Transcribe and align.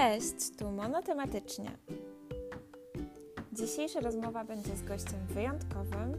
Cześć, 0.00 0.56
tu 0.58 0.70
monotematycznie. 0.70 1.70
Dzisiejsza 3.52 4.00
rozmowa 4.00 4.44
będzie 4.44 4.76
z 4.76 4.82
gościem 4.82 5.26
wyjątkowym. 5.28 6.14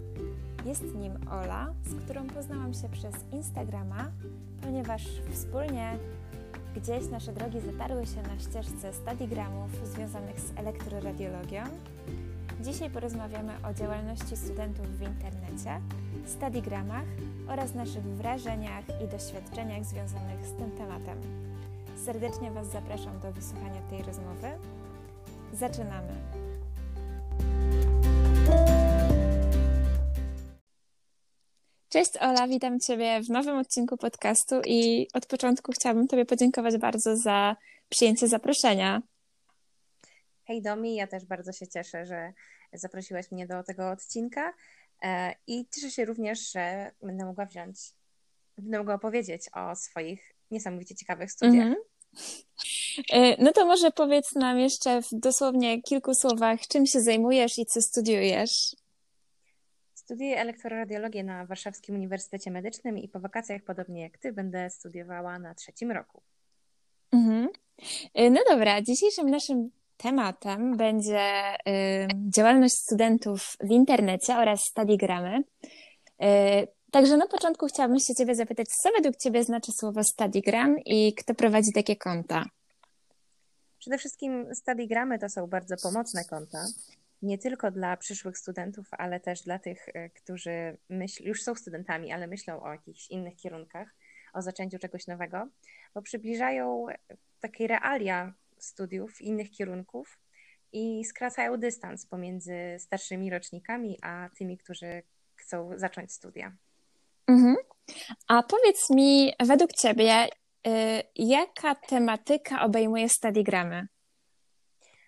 Jest 0.65 0.95
nim 0.95 1.13
Ola, 1.31 1.73
z 1.85 2.03
którą 2.03 2.27
poznałam 2.27 2.73
się 2.73 2.89
przez 2.89 3.15
Instagrama, 3.31 4.11
ponieważ 4.61 5.03
wspólnie 5.31 5.97
gdzieś 6.75 7.07
nasze 7.07 7.33
drogi 7.33 7.59
zatarły 7.59 8.05
się 8.05 8.21
na 8.21 8.39
ścieżce 8.39 8.93
stadigramów 8.93 9.87
związanych 9.93 10.39
z 10.39 10.57
elektroradiologią. 10.57 11.63
Dzisiaj 12.63 12.89
porozmawiamy 12.89 13.53
o 13.69 13.73
działalności 13.73 14.37
studentów 14.37 14.97
w 14.97 15.01
internecie, 15.01 15.81
stadigramach 16.25 17.05
oraz 17.47 17.73
naszych 17.73 18.03
wrażeniach 18.03 18.85
i 19.03 19.07
doświadczeniach 19.07 19.85
związanych 19.85 20.45
z 20.45 20.53
tym 20.53 20.71
tematem. 20.71 21.50
Serdecznie 22.05 22.51
Was 22.51 22.67
zapraszam 22.67 23.19
do 23.19 23.31
wysłuchania 23.31 23.81
tej 23.89 24.03
rozmowy. 24.03 24.47
Zaczynamy! 25.53 26.13
Cześć 31.89 32.17
Ola, 32.19 32.47
witam 32.47 32.79
Ciebie 32.79 33.21
w 33.23 33.29
nowym 33.29 33.57
odcinku 33.57 33.97
podcastu 33.97 34.61
i 34.65 35.07
od 35.13 35.25
początku 35.25 35.71
chciałabym 35.71 36.07
Tobie 36.07 36.25
podziękować 36.25 36.77
bardzo 36.77 37.17
za 37.17 37.55
przyjęcie 37.89 38.27
zaproszenia. 38.27 39.01
Hej 40.43 40.61
Domi, 40.61 40.95
ja 40.95 41.07
też 41.07 41.25
bardzo 41.25 41.51
się 41.51 41.67
cieszę, 41.67 42.05
że 42.05 42.33
zaprosiłaś 42.73 43.31
mnie 43.31 43.47
do 43.47 43.63
tego 43.63 43.89
odcinka 43.89 44.53
e, 45.03 45.35
i 45.47 45.65
cieszę 45.75 45.91
się 45.91 46.05
również, 46.05 46.51
że 46.51 46.91
będę 47.01 47.25
mogła 47.25 47.45
wziąć, 47.45 47.79
będę 48.57 48.77
mogła 48.77 48.93
opowiedzieć 48.93 49.49
o 49.53 49.75
swoich 49.75 50.33
niesamowicie 50.51 50.95
ciekawych 50.95 51.31
studiach. 51.31 51.65
Mm 51.65 51.73
-hmm. 51.73 51.90
No 53.39 53.51
to 53.51 53.65
może 53.65 53.91
powiedz 53.91 54.35
nam 54.35 54.59
jeszcze 54.59 55.01
w 55.01 55.07
dosłownie 55.11 55.81
kilku 55.81 56.13
słowach, 56.13 56.59
czym 56.67 56.85
się 56.85 57.01
zajmujesz 57.01 57.57
i 57.57 57.65
co 57.65 57.81
studiujesz? 57.81 58.75
Studiuję 59.93 60.39
elektroradiologię 60.39 61.23
na 61.23 61.45
Warszawskim 61.45 61.95
Uniwersytecie 61.95 62.51
Medycznym 62.51 62.97
i 62.97 63.07
po 63.07 63.19
wakacjach, 63.19 63.61
podobnie 63.63 64.01
jak 64.01 64.17
ty, 64.17 64.33
będę 64.33 64.69
studiowała 64.69 65.39
na 65.39 65.55
trzecim 65.55 65.91
roku. 65.91 66.21
Mhm. 67.11 67.49
E, 68.13 68.29
no 68.29 68.41
dobra, 68.49 68.81
dzisiejszym 68.81 69.29
naszym 69.29 69.69
tematem 69.97 70.77
będzie 70.77 71.53
y, 71.53 72.07
działalność 72.29 72.73
studentów 72.73 73.57
w 73.59 73.71
internecie 73.71 74.37
oraz 74.37 74.63
stadigramy. 74.63 75.43
Także 76.91 77.17
na 77.17 77.27
początku 77.27 77.67
chciałabym 77.67 77.99
się 77.99 78.15
Ciebie 78.15 78.35
zapytać, 78.35 78.67
co 78.67 78.89
według 78.97 79.15
Ciebie 79.15 79.43
znaczy 79.43 79.71
słowo 79.71 80.03
StudyGram 80.03 80.79
i 80.85 81.13
kto 81.13 81.35
prowadzi 81.35 81.73
takie 81.73 81.95
konta? 81.95 82.45
Przede 83.79 83.97
wszystkim 83.97 84.55
StudyGramy 84.55 85.19
to 85.19 85.29
są 85.29 85.47
bardzo 85.47 85.75
pomocne 85.83 86.25
konta, 86.25 86.65
nie 87.21 87.37
tylko 87.37 87.71
dla 87.71 87.97
przyszłych 87.97 88.37
studentów, 88.37 88.87
ale 88.91 89.19
też 89.19 89.41
dla 89.41 89.59
tych, 89.59 89.89
e, 89.93 90.09
którzy 90.09 90.77
myśl, 90.89 91.23
już 91.23 91.43
są 91.43 91.55
studentami, 91.55 92.11
ale 92.11 92.27
myślą 92.27 92.63
o 92.63 92.71
jakichś 92.71 93.07
innych 93.07 93.35
kierunkach, 93.35 93.95
o 94.33 94.41
zaczęciu 94.41 94.79
czegoś 94.79 95.07
nowego, 95.07 95.47
bo 95.93 96.01
przybliżają 96.01 96.85
takie 97.39 97.67
realia 97.67 98.33
studiów 98.57 99.21
innych 99.21 99.51
kierunków 99.51 100.19
i 100.71 101.05
skracają 101.05 101.57
dystans 101.57 102.05
pomiędzy 102.05 102.55
starszymi 102.79 103.29
rocznikami 103.29 103.97
a 104.01 104.29
tymi, 104.37 104.57
którzy 104.57 105.03
chcą 105.35 105.71
zacząć 105.77 106.13
studia. 106.13 106.57
Mhm. 107.27 107.55
A 108.27 108.43
powiedz 108.43 108.89
mi, 108.89 109.33
według 109.39 109.71
Ciebie, 109.73 110.25
y, 110.25 110.69
jaka 111.15 111.75
tematyka 111.75 112.61
obejmuje 112.61 113.09
stadigramy? 113.09 113.87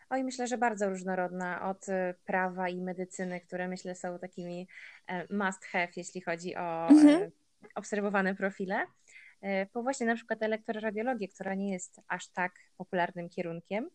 Oj, 0.09 0.23
myślę, 0.23 0.47
że 0.47 0.57
bardzo 0.57 0.89
różnorodna, 0.89 1.69
od 1.69 1.89
y, 1.89 2.15
prawa 2.25 2.69
i 2.69 2.81
medycyny, 2.81 3.41
które 3.41 3.67
myślę 3.67 3.95
są 3.95 4.19
takimi 4.19 4.67
e, 5.07 5.35
must 5.35 5.65
have, 5.65 5.87
jeśli 5.95 6.21
chodzi 6.21 6.55
o 6.55 6.87
mhm. 6.89 7.23
E, 7.23 7.31
obserwowane 7.75 8.35
profile, 8.35 8.85
e, 9.41 9.65
po 9.65 9.83
właśnie 9.83 10.07
na 10.07 10.15
przykład 10.15 10.43
elektroradiologię, 10.43 11.27
która 11.27 11.55
nie 11.55 11.71
jest 11.71 12.01
aż 12.07 12.27
tak 12.27 12.51
popularnym 12.77 13.29
kierunkiem. 13.29 13.89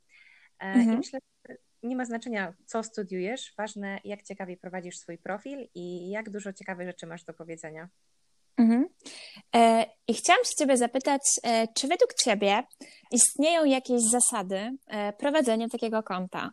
Mhm. 0.58 0.92
I 0.92 0.96
myślę, 0.96 1.18
że 1.48 1.54
nie 1.82 1.96
ma 1.96 2.04
znaczenia, 2.04 2.54
co 2.66 2.82
studiujesz, 2.82 3.54
ważne, 3.58 4.00
jak 4.04 4.22
ciekawie 4.22 4.56
prowadzisz 4.56 4.96
swój 4.96 5.18
profil 5.18 5.68
i 5.74 6.10
jak 6.10 6.30
dużo 6.30 6.52
ciekawych 6.52 6.86
rzeczy 6.86 7.06
masz 7.06 7.24
do 7.24 7.34
powiedzenia. 7.34 7.88
Mhm. 8.56 8.88
E, 9.56 9.86
I 10.08 10.14
chciałam 10.14 10.44
się 10.44 10.50
Ciebie 10.58 10.76
zapytać, 10.76 11.22
e, 11.42 11.68
czy 11.68 11.88
według 11.88 12.14
Ciebie 12.14 12.62
istnieją 13.12 13.64
jakieś 13.64 14.02
zasady 14.02 14.76
e, 14.86 15.12
prowadzenia 15.12 15.68
takiego 15.68 16.02
konta? 16.02 16.50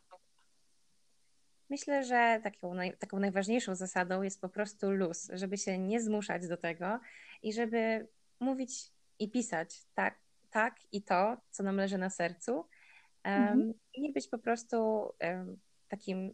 Myślę, 1.69 2.03
że 2.03 2.39
taką, 2.43 2.73
naj, 2.73 2.97
taką 2.97 3.19
najważniejszą 3.19 3.75
zasadą 3.75 4.21
jest 4.21 4.41
po 4.41 4.49
prostu 4.49 4.91
luz, 4.91 5.27
żeby 5.33 5.57
się 5.57 5.77
nie 5.77 6.01
zmuszać 6.01 6.47
do 6.47 6.57
tego 6.57 6.99
i 7.41 7.53
żeby 7.53 8.07
mówić 8.39 8.71
i 9.19 9.31
pisać 9.31 9.69
tak, 9.93 10.19
tak 10.51 10.75
i 10.91 11.03
to, 11.03 11.37
co 11.51 11.63
nam 11.63 11.77
leży 11.77 11.97
na 11.97 12.09
sercu. 12.09 12.65
Mhm. 13.25 13.73
I 13.93 14.01
nie 14.01 14.11
być 14.11 14.27
po 14.27 14.37
prostu 14.37 15.09
takim 15.87 16.33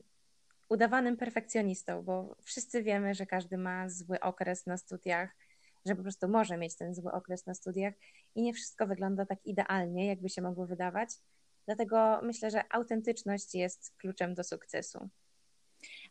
udawanym 0.69 1.18
perfekcjonistą, 1.18 2.03
bo 2.03 2.35
wszyscy 2.44 2.84
wiemy, 2.84 3.13
że 3.13 3.25
każdy 3.25 3.57
ma 3.57 3.90
zły 3.90 4.19
okres 4.19 4.66
na 4.66 4.78
studiach, 4.78 5.35
że 5.85 5.96
po 5.96 6.01
prostu 6.01 6.28
może 6.28 6.57
mieć 6.57 6.75
ten 6.75 6.96
zły 6.96 7.12
okres 7.12 7.46
na 7.46 7.53
studiach 7.53 7.94
i 8.35 8.41
nie 8.41 8.53
wszystko 8.53 8.88
wygląda 8.88 9.25
tak 9.25 9.46
idealnie, 9.46 10.07
jakby 10.07 10.30
się 10.30 10.41
mogło 10.41 10.66
wydawać. 10.66 11.09
Dlatego 11.66 12.19
myślę, 12.24 12.51
że 12.51 12.63
autentyczność 12.69 13.56
jest 13.56 13.94
kluczem 13.97 14.34
do 14.34 14.44
sukcesu. 14.44 15.09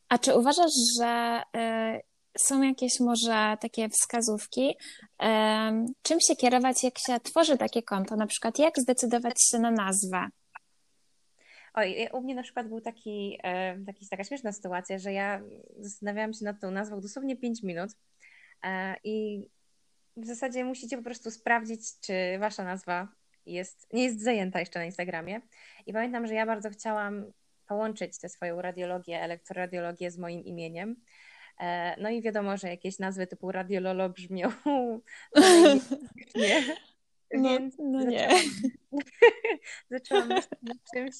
A 0.08 0.18
czy 0.18 0.34
uważasz, 0.34 0.72
że 0.98 1.42
y, 1.56 2.00
są 2.38 2.62
jakieś 2.62 3.00
może 3.00 3.56
takie 3.60 3.88
wskazówki, 3.88 4.76
czym 6.02 6.20
się 6.20 6.36
kierować, 6.36 6.84
jak 6.84 6.98
się 6.98 7.20
tworzy 7.20 7.58
takie 7.58 7.82
konto? 7.82 8.16
Na 8.16 8.26
przykład, 8.26 8.58
jak 8.58 8.78
zdecydować 8.78 9.34
się 9.50 9.58
na 9.58 9.70
nazwę? 9.70 10.28
Oj, 11.74 12.08
u 12.12 12.20
mnie 12.20 12.34
na 12.34 12.42
przykład 12.42 12.68
był 12.68 12.80
taki, 12.80 13.38
y, 13.80 13.84
taki, 13.84 14.08
taka 14.08 14.24
śmieszna 14.24 14.52
sytuacja, 14.52 14.98
że 14.98 15.12
ja 15.12 15.42
zastanawiałam 15.78 16.32
się 16.32 16.44
nad 16.44 16.60
tą 16.60 16.70
nazwą 16.70 17.00
dosłownie 17.00 17.36
5 17.36 17.62
minut 17.62 17.90
i 19.04 19.46
w 20.16 20.26
zasadzie 20.26 20.64
musicie 20.64 20.96
po 20.96 21.02
prostu 21.02 21.30
sprawdzić, 21.30 22.00
czy 22.00 22.12
wasza 22.38 22.64
nazwa 22.64 23.08
jest, 23.46 23.92
nie 23.92 24.04
jest 24.04 24.22
zajęta 24.22 24.60
jeszcze 24.60 24.78
na 24.78 24.84
Instagramie. 24.84 25.40
I 25.86 25.92
pamiętam, 25.92 26.26
że 26.26 26.34
ja 26.34 26.46
bardzo 26.46 26.70
chciałam 26.70 27.32
połączyć 27.66 28.18
tę 28.18 28.28
swoją 28.28 28.62
radiologię, 28.62 29.22
elektroradiologię 29.22 30.10
z 30.10 30.18
moim 30.18 30.44
imieniem. 30.44 30.96
E, 31.60 31.96
no 32.02 32.10
i 32.10 32.22
wiadomo, 32.22 32.56
że 32.56 32.68
jakieś 32.68 32.98
nazwy 32.98 33.26
typu 33.26 33.52
radiololo 33.52 34.08
brzmią 34.08 34.48
nie. 36.34 36.76
No, 37.34 37.48
Więc 37.50 37.74
no 37.78 38.04
nie. 38.04 38.28
zaczęłam 39.90 40.28
myśleć 40.34 40.62
nad 40.62 40.76
czymś, 40.94 41.14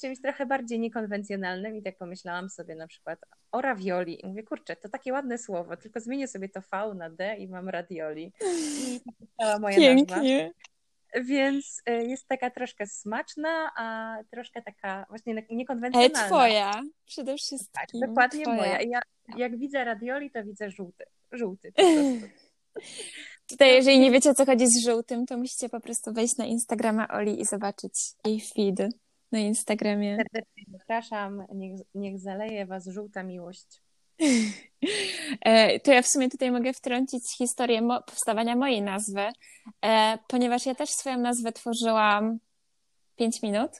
czymś 0.00 0.20
trochę 0.20 0.46
bardziej 0.46 0.80
niekonwencjonalnym 0.80 1.76
i 1.76 1.82
tak 1.82 1.98
pomyślałam 1.98 2.50
sobie 2.50 2.74
na 2.74 2.86
przykład 2.86 3.18
o 3.52 3.60
ravioli 3.60 4.24
i 4.24 4.26
mówię, 4.26 4.42
kurczę, 4.42 4.76
to 4.76 4.88
takie 4.88 5.12
ładne 5.12 5.38
słowo, 5.38 5.76
tylko 5.76 6.00
zmienię 6.00 6.28
sobie 6.28 6.48
to 6.48 6.60
V 6.60 6.94
na 6.94 7.10
D 7.10 7.36
i 7.36 7.48
mam 7.48 7.68
radioli. 7.68 8.32
I 8.88 9.00
to 9.38 9.58
moja 9.58 9.76
Pięknie. 9.76 10.44
nazwa. 10.44 10.64
Więc 11.24 11.82
y, 11.88 11.92
jest 11.92 12.28
taka 12.28 12.50
troszkę 12.50 12.86
smaczna, 12.86 13.70
a 13.76 14.16
troszkę 14.30 14.62
taka 14.62 15.06
właśnie 15.08 15.46
niekonwencjonalna. 15.50 16.18
Ale 16.18 16.28
twoja 16.28 16.82
przede 17.06 17.36
wszystkim. 17.36 17.70
Tak, 17.72 18.08
dokładnie 18.08 18.42
twoja. 18.42 18.56
moja. 18.56 18.82
Ja, 18.82 19.00
jak 19.36 19.58
widzę 19.58 19.84
radioli, 19.84 20.30
to 20.30 20.44
widzę 20.44 20.70
żółty. 20.70 21.04
Żółty 21.32 21.72
po 21.72 21.82
prostu. 21.82 22.28
Tutaj, 23.48 23.74
jeżeli 23.74 23.98
nie 23.98 24.10
wiecie, 24.10 24.30
o 24.30 24.34
co 24.34 24.46
chodzi 24.46 24.66
z 24.66 24.84
żółtym, 24.86 25.26
to 25.26 25.38
musicie 25.38 25.68
po 25.68 25.80
prostu 25.80 26.12
wejść 26.12 26.36
na 26.36 26.44
Instagrama 26.46 27.08
Oli 27.08 27.40
i 27.40 27.44
zobaczyć 27.44 27.92
jej 28.24 28.40
feed 28.40 28.94
na 29.34 29.40
Instagramie. 29.40 30.16
Serdecznie 30.16 30.64
zapraszam, 30.78 31.44
niech, 31.54 31.80
niech 31.94 32.18
zaleje 32.18 32.66
Was 32.66 32.86
żółta 32.86 33.22
miłość. 33.22 33.66
E, 35.40 35.80
to 35.80 35.92
ja 35.92 36.02
w 36.02 36.06
sumie 36.06 36.30
tutaj 36.30 36.50
mogę 36.50 36.72
wtrącić 36.72 37.36
historię 37.38 37.82
mo 37.82 38.02
powstawania 38.02 38.56
mojej 38.56 38.82
nazwy, 38.82 39.22
e, 39.84 40.18
ponieważ 40.28 40.66
ja 40.66 40.74
też 40.74 40.90
swoją 40.90 41.18
nazwę 41.18 41.52
tworzyłam 41.52 42.38
5 43.16 43.42
minut. 43.42 43.70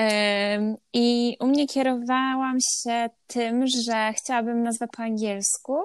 E, 0.00 0.76
I 0.92 1.36
u 1.40 1.46
mnie 1.46 1.66
kierowałam 1.66 2.58
się 2.60 3.10
tym, 3.26 3.66
że 3.66 4.12
chciałabym 4.16 4.62
nazwę 4.62 4.88
po 4.96 5.02
angielsku. 5.02 5.78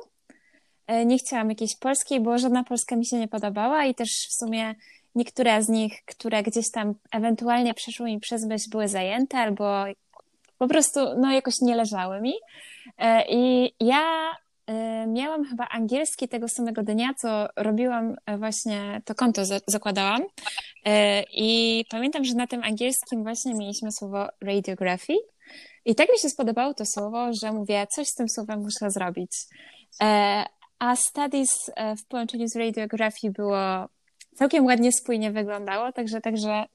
Nie 1.06 1.18
chciałam 1.18 1.50
jakiejś 1.50 1.76
polskiej, 1.76 2.20
bo 2.20 2.38
żadna 2.38 2.64
polska 2.64 2.96
mi 2.96 3.06
się 3.06 3.18
nie 3.20 3.28
podobała 3.28 3.86
i 3.86 3.96
też 3.96 4.10
w 4.10 4.34
sumie 4.34 4.76
niektóre 5.16 5.64
z 5.64 5.70
nich, 5.70 6.06
które 6.06 6.44
gdzieś 6.44 6.72
tam 6.72 6.94
ewentualnie 7.12 7.74
przeszły 7.74 8.06
mi 8.06 8.20
przez 8.20 8.46
myśl, 8.46 8.70
były 8.70 8.88
zajęte 8.88 9.38
albo 9.38 9.84
po 10.58 10.68
prostu 10.68 11.00
no, 11.18 11.32
jakoś 11.32 11.62
nie 11.62 11.76
leżały 11.76 12.22
mi. 12.22 12.34
E, 12.98 13.26
I 13.30 13.74
ja 13.80 14.32
miałam 15.08 15.46
chyba 15.46 15.68
angielski 15.68 16.28
tego 16.28 16.48
samego 16.48 16.84
dnia, 16.84 17.14
co 17.14 17.48
robiłam 17.56 18.16
właśnie, 18.38 19.02
to 19.06 19.16
konto 19.16 19.42
zakładałam. 19.68 20.22
I 21.34 21.86
pamiętam, 21.90 22.24
że 22.24 22.34
na 22.34 22.48
tym 22.48 22.64
angielskim 22.64 23.24
właśnie 23.24 23.54
mieliśmy 23.54 23.92
słowo 23.92 24.28
radiography. 24.42 25.14
I 25.86 25.96
tak 25.96 26.10
mi 26.12 26.20
się 26.20 26.30
spodobało 26.30 26.74
to 26.74 26.86
słowo, 26.86 27.34
że 27.34 27.52
mówię, 27.52 27.88
coś 27.96 28.08
z 28.08 28.14
tym 28.14 28.30
słowem 28.30 28.60
muszę 28.60 28.92
zrobić. 28.92 29.32
A 30.80 30.96
studies 30.96 31.72
w 32.04 32.08
połączeniu 32.08 32.48
z 32.48 32.56
radiography 32.56 33.32
było 33.32 33.90
całkiem 34.36 34.66
ładnie 34.66 34.92
spójnie 34.92 35.32
wyglądało, 35.32 35.92
także, 35.92 36.22
także 36.22 36.66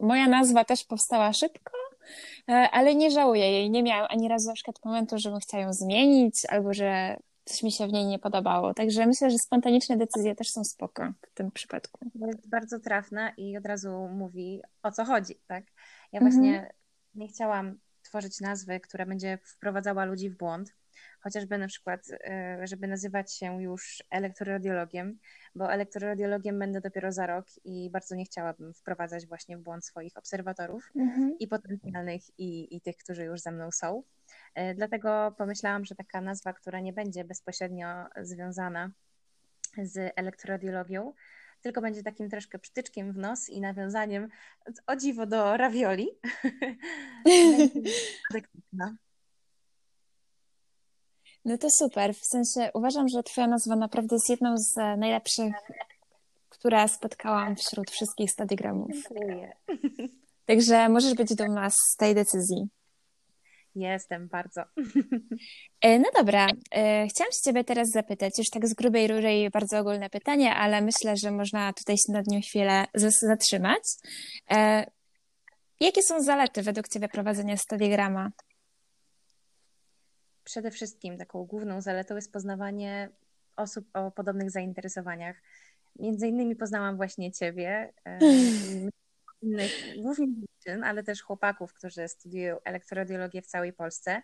moja 0.00 0.28
nazwa 0.28 0.64
też 0.64 0.84
powstała 0.84 1.32
szybko, 1.32 1.72
e, 2.48 2.52
ale 2.52 2.94
nie 2.94 3.10
żałuję 3.10 3.52
jej. 3.52 3.70
Nie 3.70 3.82
miałam 3.82 4.06
ani 4.10 4.28
razu 4.28 4.48
na 4.48 4.54
przykład 4.54 4.84
momentu, 4.84 5.18
żebym 5.18 5.40
chciała 5.40 5.62
ją 5.62 5.72
zmienić, 5.72 6.34
albo 6.48 6.74
że 6.74 7.16
coś 7.44 7.62
mi 7.62 7.72
się 7.72 7.86
w 7.86 7.92
niej 7.92 8.06
nie 8.06 8.18
podobało. 8.18 8.74
Także 8.74 9.06
myślę, 9.06 9.30
że 9.30 9.38
spontaniczne 9.38 9.96
decyzje 9.96 10.34
też 10.34 10.50
są 10.50 10.64
spoko 10.64 11.12
w 11.22 11.34
tym 11.34 11.50
przypadku. 11.50 12.10
Jest 12.14 12.48
bardzo 12.48 12.80
trafna 12.80 13.30
i 13.30 13.56
od 13.56 13.66
razu 13.66 14.08
mówi 14.12 14.62
o 14.82 14.92
co 14.92 15.04
chodzi, 15.04 15.34
tak? 15.46 15.64
Ja 16.12 16.20
właśnie 16.20 16.54
mhm. 16.54 16.72
nie 17.14 17.28
chciałam 17.28 17.78
tworzyć 18.02 18.40
nazwy, 18.40 18.80
która 18.80 19.06
będzie 19.06 19.38
wprowadzała 19.44 20.04
ludzi 20.04 20.30
w 20.30 20.36
błąd, 20.36 20.74
chociażby 21.26 21.58
na 21.58 21.66
przykład, 21.68 22.00
e, 22.10 22.66
żeby 22.66 22.86
nazywać 22.86 23.34
się 23.34 23.62
już 23.62 24.02
elektroradiologiem, 24.10 25.18
bo 25.54 25.72
elektroradiologiem 25.72 26.58
będę 26.58 26.80
dopiero 26.80 27.12
za 27.12 27.26
rok 27.26 27.46
i 27.64 27.90
bardzo 27.90 28.14
nie 28.14 28.24
chciałabym 28.24 28.74
wprowadzać 28.74 29.26
właśnie 29.26 29.56
w 29.56 29.60
błąd 29.60 29.84
swoich 29.84 30.16
obserwatorów 30.16 30.92
mhm. 30.96 31.38
i 31.38 31.48
potencjalnych, 31.48 32.22
i, 32.38 32.76
i 32.76 32.80
tych, 32.80 32.96
którzy 32.96 33.24
już 33.24 33.40
ze 33.40 33.50
mną 33.50 33.70
są. 33.70 34.02
E, 34.54 34.74
dlatego 34.74 35.34
pomyślałam, 35.38 35.84
że 35.84 35.94
taka 35.94 36.20
nazwa, 36.20 36.52
która 36.52 36.80
nie 36.80 36.92
będzie 36.92 37.24
bezpośrednio 37.24 37.86
związana 38.22 38.90
z 39.82 40.12
elektroradiologią, 40.16 41.12
tylko 41.60 41.80
będzie 41.80 42.02
takim 42.02 42.30
troszkę 42.30 42.58
przytyczkiem 42.58 43.12
w 43.12 43.16
nos 43.16 43.48
i 43.48 43.60
nawiązaniem 43.60 44.28
o 44.86 44.96
dziwo 44.96 45.26
do 45.26 45.56
ravioli. 45.56 46.08
No 51.46 51.58
to 51.58 51.68
super. 51.70 52.14
W 52.14 52.26
sensie 52.26 52.70
uważam, 52.74 53.08
że 53.08 53.22
Twoja 53.22 53.46
nazwa 53.46 53.76
naprawdę 53.76 54.16
jest 54.16 54.30
jedną 54.30 54.58
z 54.58 54.74
najlepszych, 54.76 55.54
które 56.48 56.88
spotkałam 56.88 57.56
wśród 57.56 57.90
wszystkich 57.90 58.30
stadiogramów. 58.30 58.90
Dziękuję. 58.92 59.52
Także 60.46 60.88
możesz 60.88 61.14
być 61.14 61.34
dumna 61.34 61.70
z 61.70 61.96
tej 61.98 62.14
decyzji. 62.14 62.68
Jestem 63.74 64.28
bardzo. 64.28 64.62
E, 65.80 65.98
no 65.98 66.08
dobra, 66.16 66.46
e, 66.46 67.06
chciałam 67.06 67.32
się 67.32 67.40
Ciebie 67.44 67.64
teraz 67.64 67.90
zapytać, 67.90 68.38
już 68.38 68.50
tak 68.50 68.68
z 68.68 68.74
grubej 68.74 69.08
rury 69.08 69.50
bardzo 69.52 69.78
ogólne 69.78 70.10
pytanie, 70.10 70.54
ale 70.54 70.80
myślę, 70.80 71.16
że 71.16 71.30
można 71.30 71.72
tutaj 71.72 71.96
się 71.96 72.12
nad 72.12 72.26
nim 72.26 72.40
chwilę 72.40 72.86
zatrzymać. 73.22 73.82
E, 74.50 74.86
jakie 75.80 76.02
są 76.02 76.22
zalety 76.22 76.62
według 76.62 76.88
Ciebie 76.88 77.08
prowadzenia 77.08 77.56
stadiograma? 77.56 78.30
Przede 80.46 80.70
wszystkim 80.70 81.18
taką 81.18 81.44
główną 81.44 81.80
zaletą 81.80 82.16
jest 82.16 82.32
poznawanie 82.32 83.10
osób 83.56 83.88
o 83.94 84.10
podobnych 84.10 84.50
zainteresowaniach. 84.50 85.42
Między 85.98 86.28
innymi 86.28 86.56
poznałam 86.56 86.96
właśnie 86.96 87.32
Ciebie, 87.32 87.92
e, 88.04 88.18
innych, 89.42 89.72
głównie 89.98 90.26
dziewczyn, 90.34 90.84
ale 90.84 91.02
też 91.02 91.22
chłopaków, 91.22 91.72
którzy 91.72 92.08
studiują 92.08 92.56
elektroradiologię 92.64 93.42
w 93.42 93.46
całej 93.46 93.72
Polsce. 93.72 94.22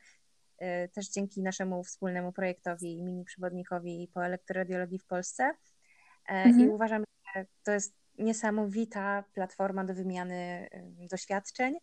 E, 0.58 0.88
też 0.88 1.08
dzięki 1.08 1.42
naszemu 1.42 1.84
wspólnemu 1.84 2.32
projektowi 2.32 3.02
mini 3.02 3.24
przewodnikowi 3.24 4.10
po 4.14 4.26
elektroradiologii 4.26 4.98
w 4.98 5.06
Polsce. 5.06 5.44
E, 5.44 6.32
mhm. 6.32 6.60
I 6.60 6.69
uważam, 6.69 7.04
że 7.34 7.46
to 7.62 7.72
jest 7.72 7.94
niesamowita 8.19 9.24
platforma 9.34 9.84
do 9.84 9.94
wymiany 9.94 10.69
doświadczeń 11.10 11.78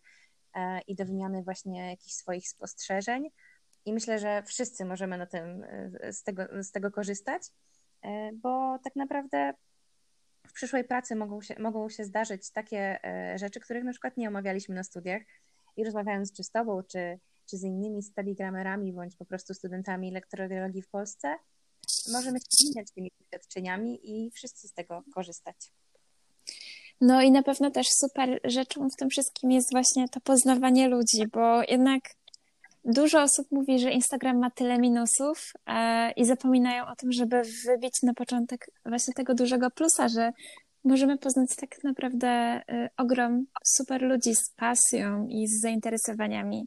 i 0.86 0.94
do 0.94 1.04
wymiany 1.04 1.42
właśnie 1.42 1.90
jakichś 1.90 2.14
swoich 2.14 2.48
spostrzeżeń. 2.48 3.30
I 3.84 3.92
myślę, 3.92 4.18
że 4.18 4.42
wszyscy 4.42 4.84
możemy 4.84 5.18
na 5.18 5.26
tym, 5.26 5.64
e, 6.00 6.12
z, 6.12 6.22
tego, 6.22 6.42
z 6.62 6.70
tego 6.70 6.90
korzystać, 6.90 7.42
e, 8.02 8.30
bo 8.32 8.78
tak 8.84 8.96
naprawdę 8.96 9.54
w 10.46 10.52
przyszłej 10.52 10.84
pracy 10.84 11.16
mogą 11.16 11.42
się, 11.42 11.54
mogą 11.58 11.88
się 11.88 12.04
zdarzyć 12.04 12.50
takie 12.50 13.04
e, 13.04 13.38
rzeczy, 13.38 13.60
których 13.60 13.84
na 13.84 13.90
przykład 13.90 14.16
nie 14.16 14.28
omawialiśmy 14.28 14.74
na 14.74 14.84
studiach 14.84 15.22
i 15.76 15.84
rozmawiając 15.84 16.32
czy 16.32 16.44
z 16.44 16.50
Tobą, 16.50 16.82
czy, 16.82 17.18
czy 17.50 17.56
z 17.56 17.62
innymi 17.62 18.02
studygramerami, 18.02 18.92
bądź 18.92 19.16
po 19.16 19.24
prostu 19.24 19.54
studentami 19.54 20.08
elektroradiologii 20.08 20.82
w 20.82 20.88
Polsce, 20.88 21.36
możemy 22.12 22.38
się 22.38 22.44
wymieniać 22.60 22.90
tymi 22.90 23.10
doświadczeniami 23.20 24.00
i 24.02 24.30
wszyscy 24.30 24.68
z 24.68 24.72
tego 24.72 25.02
korzystać. 25.14 25.56
No 27.00 27.22
i 27.22 27.30
na 27.30 27.42
pewno 27.42 27.70
też 27.70 27.86
super 27.88 28.40
rzeczą 28.44 28.88
w 28.90 28.96
tym 28.96 29.10
wszystkim 29.10 29.50
jest 29.50 29.70
właśnie 29.70 30.08
to 30.08 30.20
poznawanie 30.20 30.88
ludzi, 30.88 31.26
bo 31.32 31.62
jednak 31.62 32.02
Dużo 32.84 33.22
osób 33.22 33.46
mówi, 33.50 33.78
że 33.78 33.90
Instagram 33.90 34.38
ma 34.38 34.50
tyle 34.50 34.78
minusów 34.78 35.52
e, 35.66 36.10
i 36.12 36.24
zapominają 36.24 36.86
o 36.86 36.96
tym, 36.96 37.12
żeby 37.12 37.42
wybić 37.66 38.02
na 38.02 38.14
początek 38.14 38.70
właśnie 38.86 39.14
tego 39.14 39.34
dużego 39.34 39.70
plusa, 39.70 40.08
że 40.08 40.32
możemy 40.84 41.18
poznać 41.18 41.56
tak 41.56 41.84
naprawdę 41.84 42.28
e, 42.28 42.90
ogrom 42.96 43.46
super 43.64 44.02
ludzi 44.02 44.34
z 44.34 44.50
pasją 44.50 45.26
i 45.28 45.48
z 45.48 45.60
zainteresowaniami. 45.60 46.66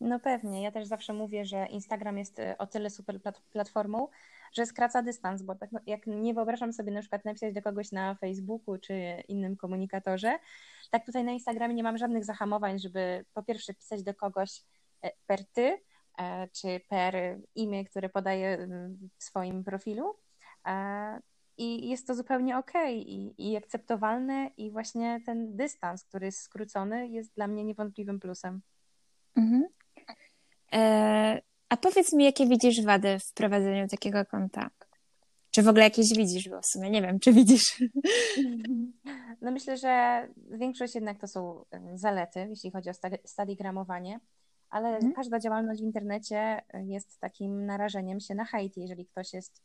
No 0.00 0.20
pewnie. 0.20 0.62
Ja 0.62 0.72
też 0.72 0.86
zawsze 0.86 1.12
mówię, 1.12 1.44
że 1.44 1.66
Instagram 1.66 2.18
jest 2.18 2.38
e, 2.38 2.58
o 2.58 2.66
tyle 2.66 2.90
super 2.90 3.20
platformą, 3.52 4.08
że 4.52 4.66
skraca 4.66 5.02
dystans, 5.02 5.42
bo 5.42 5.54
tak 5.54 5.72
no, 5.72 5.80
jak 5.86 6.06
nie 6.06 6.34
wyobrażam 6.34 6.72
sobie 6.72 6.92
na 6.92 7.00
przykład 7.00 7.24
napisać 7.24 7.54
do 7.54 7.62
kogoś 7.62 7.92
na 7.92 8.14
Facebooku 8.14 8.78
czy 8.78 8.94
innym 9.28 9.56
komunikatorze, 9.56 10.38
tak 10.90 11.06
tutaj 11.06 11.24
na 11.24 11.32
Instagramie 11.32 11.74
nie 11.74 11.82
mam 11.82 11.98
żadnych 11.98 12.24
zahamowań, 12.24 12.78
żeby 12.78 13.24
po 13.34 13.42
pierwsze 13.42 13.74
pisać 13.74 14.02
do 14.02 14.14
kogoś 14.14 14.50
per 15.26 15.46
ty, 15.46 15.78
e, 16.18 16.48
czy 16.48 16.80
per 16.88 17.14
imię, 17.54 17.84
które 17.84 18.08
podaję 18.08 18.68
w 19.18 19.24
swoim 19.24 19.64
profilu. 19.64 20.14
E, 20.66 21.20
I 21.56 21.88
jest 21.88 22.06
to 22.06 22.14
zupełnie 22.14 22.58
ok 22.58 22.72
i, 22.90 23.34
i 23.38 23.56
akceptowalne, 23.56 24.50
i 24.56 24.70
właśnie 24.70 25.20
ten 25.26 25.56
dystans, 25.56 26.04
który 26.04 26.26
jest 26.26 26.40
skrócony, 26.40 27.08
jest 27.08 27.34
dla 27.34 27.46
mnie 27.46 27.64
niewątpliwym 27.64 28.20
plusem. 28.20 28.60
Mhm. 29.36 29.64
E, 30.72 31.42
a 31.68 31.76
powiedz 31.76 32.12
mi, 32.12 32.24
jakie 32.24 32.46
widzisz 32.46 32.84
wady 32.84 33.18
w 33.18 33.32
prowadzeniu 33.32 33.88
takiego 33.88 34.26
konta? 34.26 34.70
Czy 35.50 35.62
w 35.62 35.68
ogóle 35.68 35.84
jakieś 35.84 36.16
widzisz? 36.16 36.48
Bo 36.48 36.60
w 36.60 36.66
sumie 36.66 36.90
nie 36.90 37.02
wiem, 37.02 37.20
czy 37.20 37.32
widzisz. 37.32 37.62
No 39.40 39.50
myślę, 39.50 39.76
że 39.76 40.28
większość 40.50 40.94
jednak 40.94 41.18
to 41.18 41.28
są 41.28 41.64
zalety, 41.94 42.46
jeśli 42.50 42.70
chodzi 42.70 42.90
o 42.90 42.92
stadigramowanie 43.24 44.20
ale 44.72 44.88
mhm. 44.88 45.12
każda 45.12 45.38
działalność 45.38 45.80
w 45.80 45.84
internecie 45.84 46.62
jest 46.74 47.20
takim 47.20 47.66
narażeniem 47.66 48.20
się 48.20 48.34
na 48.34 48.44
hejt, 48.44 48.76
jeżeli 48.76 49.06
ktoś 49.06 49.32
jest 49.32 49.62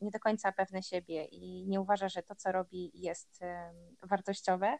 nie 0.00 0.10
do 0.10 0.18
końca 0.18 0.52
pewny 0.52 0.82
siebie 0.82 1.24
i 1.24 1.66
nie 1.66 1.80
uważa, 1.80 2.08
że 2.08 2.22
to, 2.22 2.34
co 2.34 2.52
robi, 2.52 2.90
jest 2.94 3.40
wartościowe, 4.02 4.78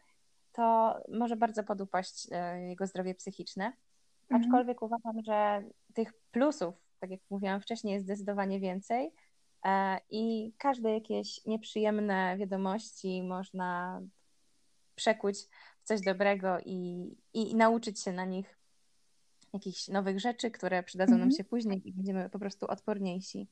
to 0.51 0.95
może 1.09 1.35
bardzo 1.35 1.63
podupaść 1.63 2.27
e, 2.31 2.61
jego 2.61 2.87
zdrowie 2.87 3.15
psychiczne. 3.15 3.65
Mhm. 3.65 4.41
Aczkolwiek 4.41 4.81
uważam, 4.81 5.23
że 5.25 5.63
tych 5.93 6.13
plusów, 6.31 6.75
tak 6.99 7.09
jak 7.11 7.19
mówiłam 7.29 7.61
wcześniej, 7.61 7.93
jest 7.93 8.05
zdecydowanie 8.05 8.59
więcej 8.59 9.13
e, 9.65 9.99
i 10.09 10.53
każde 10.57 10.93
jakieś 10.93 11.45
nieprzyjemne 11.45 12.37
wiadomości 12.37 13.23
można 13.23 14.01
przekuć 14.95 15.37
w 15.81 15.83
coś 15.83 16.01
dobrego 16.01 16.59
i, 16.65 17.09
i, 17.33 17.51
i 17.51 17.55
nauczyć 17.55 18.03
się 18.03 18.11
na 18.11 18.25
nich 18.25 18.58
jakichś 19.53 19.87
nowych 19.87 20.19
rzeczy, 20.19 20.51
które 20.51 20.83
przydadzą 20.83 21.11
nam 21.11 21.21
mhm. 21.21 21.37
się 21.37 21.43
później 21.43 21.87
i 21.87 21.93
będziemy 21.93 22.29
po 22.29 22.39
prostu 22.39 22.67
odporniejsi. 22.67 23.47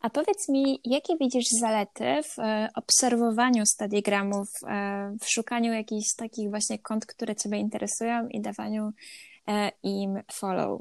A 0.00 0.10
powiedz 0.10 0.48
mi, 0.48 0.80
jakie 0.84 1.16
widzisz 1.16 1.48
zalety 1.48 2.04
w 2.22 2.38
e, 2.38 2.68
obserwowaniu 2.74 3.66
stadiogramów, 3.66 4.48
e, 4.66 5.16
w 5.20 5.30
szukaniu 5.30 5.72
jakichś 5.72 6.14
takich 6.14 6.50
właśnie 6.50 6.78
kont, 6.78 7.06
które 7.06 7.36
Ciebie 7.36 7.58
interesują 7.58 8.28
i 8.28 8.40
dawaniu 8.40 8.92
e, 9.48 9.70
im 9.82 10.20
follow? 10.32 10.80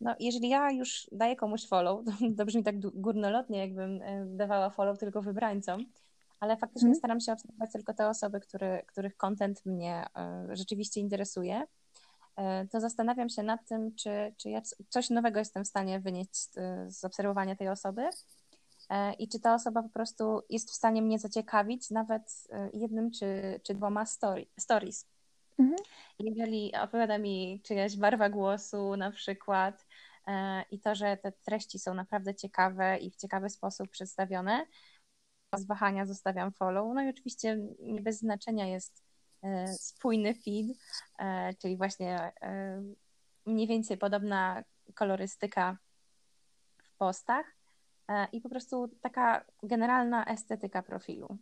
No, 0.00 0.14
jeżeli 0.20 0.48
ja 0.48 0.70
już 0.70 1.06
daję 1.12 1.36
komuś 1.36 1.68
follow, 1.68 2.04
to 2.36 2.44
brzmi 2.46 2.62
tak 2.62 2.80
górnolotnie, 2.80 3.58
jakbym 3.58 4.00
dawała 4.36 4.70
follow 4.70 4.98
tylko 4.98 5.22
wybrańcom, 5.22 5.86
ale 6.40 6.56
faktycznie 6.56 6.86
hmm. 6.86 6.98
staram 6.98 7.20
się 7.20 7.32
obserwować 7.32 7.72
tylko 7.72 7.94
te 7.94 8.08
osoby, 8.08 8.40
które, 8.40 8.82
których 8.82 9.16
content 9.16 9.66
mnie 9.66 10.06
rzeczywiście 10.52 11.00
interesuje 11.00 11.62
to 12.70 12.80
zastanawiam 12.80 13.28
się 13.28 13.42
nad 13.42 13.66
tym, 13.68 13.94
czy, 13.94 14.34
czy 14.36 14.50
ja 14.50 14.62
coś 14.88 15.10
nowego 15.10 15.38
jestem 15.38 15.64
w 15.64 15.68
stanie 15.68 16.00
wynieść 16.00 16.36
z, 16.36 16.54
z 16.96 17.04
obserwowania 17.04 17.56
tej 17.56 17.68
osoby 17.68 18.08
e, 18.90 19.12
i 19.12 19.28
czy 19.28 19.40
ta 19.40 19.54
osoba 19.54 19.82
po 19.82 19.88
prostu 19.88 20.42
jest 20.50 20.70
w 20.70 20.74
stanie 20.74 21.02
mnie 21.02 21.18
zaciekawić 21.18 21.90
nawet 21.90 22.46
e, 22.50 22.70
jednym 22.72 23.10
czy, 23.10 23.60
czy 23.62 23.74
dwoma 23.74 24.06
story, 24.06 24.46
stories. 24.58 25.06
Mhm. 25.58 25.78
Jeżeli 26.18 26.72
opowiada 26.82 27.18
mi 27.18 27.60
czyjaś 27.64 27.96
barwa 27.96 28.28
głosu 28.28 28.96
na 28.96 29.10
przykład, 29.10 29.86
i 30.70 30.80
to, 30.80 30.94
że 30.94 31.16
te 31.16 31.32
treści 31.32 31.78
są 31.78 31.94
naprawdę 31.94 32.34
ciekawe 32.34 32.98
i 32.98 33.10
w 33.10 33.16
ciekawy 33.16 33.50
sposób 33.50 33.90
przedstawione. 33.90 34.66
Z 35.56 35.66
wahania 35.66 36.06
zostawiam 36.06 36.52
follow. 36.52 36.94
No 36.94 37.02
i 37.02 37.08
oczywiście 37.08 37.58
nie 37.80 38.00
bez 38.00 38.18
znaczenia 38.18 38.66
jest 38.66 39.02
spójny 39.78 40.34
feed, 40.34 40.66
czyli 41.58 41.76
właśnie 41.76 42.32
mniej 43.46 43.66
więcej 43.66 43.98
podobna 43.98 44.64
kolorystyka 44.94 45.76
w 46.82 46.96
postach 46.96 47.46
i 48.32 48.40
po 48.40 48.48
prostu 48.48 48.88
taka 49.00 49.44
generalna 49.62 50.24
estetyka 50.24 50.82
profilu. 50.82 51.38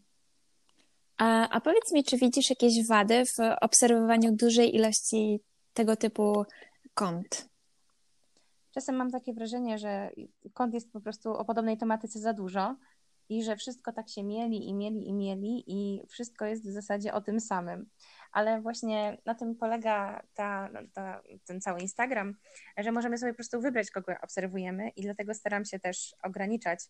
A, 1.16 1.48
a 1.48 1.60
powiedz 1.60 1.92
mi, 1.92 2.04
czy 2.04 2.16
widzisz 2.16 2.50
jakieś 2.50 2.86
wady 2.86 3.24
w 3.26 3.36
obserwowaniu 3.60 4.36
dużej 4.36 4.76
ilości 4.76 5.40
tego 5.74 5.96
typu 5.96 6.44
kont? 6.94 7.48
Czasem 8.74 8.96
mam 8.96 9.10
takie 9.10 9.34
wrażenie, 9.34 9.78
że 9.78 10.10
kont 10.54 10.74
jest 10.74 10.92
po 10.92 11.00
prostu 11.00 11.30
o 11.30 11.44
podobnej 11.44 11.78
tematyce 11.78 12.18
za 12.18 12.32
dużo 12.32 12.76
i 13.28 13.44
że 13.44 13.56
wszystko 13.56 13.92
tak 13.92 14.08
się 14.08 14.24
mieli 14.24 14.68
i 14.68 14.74
mieli 14.74 15.08
i 15.08 15.14
mieli 15.14 15.64
i 15.66 16.02
wszystko 16.08 16.44
jest 16.46 16.68
w 16.68 16.72
zasadzie 16.72 17.12
o 17.14 17.20
tym 17.20 17.40
samym. 17.40 17.86
Ale 18.32 18.60
właśnie 18.60 19.18
na 19.24 19.34
tym 19.34 19.56
polega 19.56 20.22
ta, 20.34 20.70
ta, 20.92 21.22
ten 21.44 21.60
cały 21.60 21.80
Instagram, 21.80 22.34
że 22.76 22.92
możemy 22.92 23.18
sobie 23.18 23.32
po 23.32 23.36
prostu 23.36 23.60
wybrać, 23.60 23.90
kogo 23.90 24.12
obserwujemy 24.22 24.88
i 24.88 25.02
dlatego 25.02 25.34
staram 25.34 25.64
się 25.64 25.78
też 25.78 26.14
ograniczać 26.22 26.80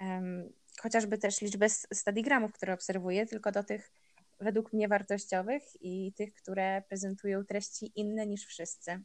um, 0.00 0.52
chociażby 0.80 1.18
też 1.18 1.40
liczbę 1.40 1.68
stadigramów, 1.68 2.52
które 2.52 2.74
obserwuję, 2.74 3.26
tylko 3.26 3.52
do 3.52 3.64
tych 3.64 3.92
według 4.40 4.72
mnie 4.72 4.88
wartościowych 4.88 5.62
i 5.80 6.12
tych, 6.12 6.34
które 6.34 6.82
prezentują 6.88 7.44
treści 7.44 7.92
inne 7.94 8.26
niż 8.26 8.46
wszyscy. 8.46 9.02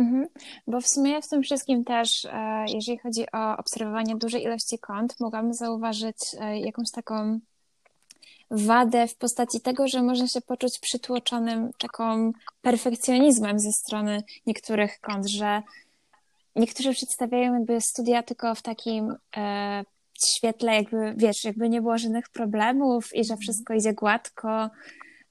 Mhm. 0.00 0.26
Bo 0.66 0.80
w 0.80 0.88
sumie 0.88 1.22
w 1.22 1.28
tym 1.28 1.42
wszystkim 1.42 1.84
też, 1.84 2.24
e, 2.24 2.64
jeżeli 2.74 2.98
chodzi 2.98 3.24
o 3.32 3.56
obserwowanie 3.56 4.16
dużej 4.16 4.42
ilości 4.42 4.78
kont, 4.78 5.20
mogłam 5.20 5.54
zauważyć 5.54 6.16
e, 6.40 6.60
jakąś 6.60 6.90
taką 6.90 7.40
wadę 8.50 9.08
w 9.08 9.16
postaci 9.16 9.60
tego, 9.60 9.88
że 9.88 10.02
można 10.02 10.26
się 10.26 10.40
poczuć 10.40 10.78
przytłoczonym 10.78 11.70
taką 11.78 12.32
perfekcjonizmem 12.62 13.58
ze 13.58 13.72
strony 13.72 14.22
niektórych 14.46 15.00
kont, 15.00 15.26
że 15.26 15.62
niektórzy 16.56 16.92
przedstawiają 16.92 17.54
jakby 17.54 17.80
studia 17.80 18.22
tylko 18.22 18.54
w 18.54 18.62
takim 18.62 19.16
e, 19.36 19.84
świetle, 20.26 20.74
jakby 20.74 21.14
wiesz, 21.16 21.44
jakby 21.44 21.68
nie 21.68 21.82
było 21.82 21.98
żadnych 21.98 22.28
problemów 22.28 23.14
i 23.14 23.24
że 23.24 23.36
wszystko 23.36 23.74
idzie 23.74 23.92
gładko. 23.92 24.70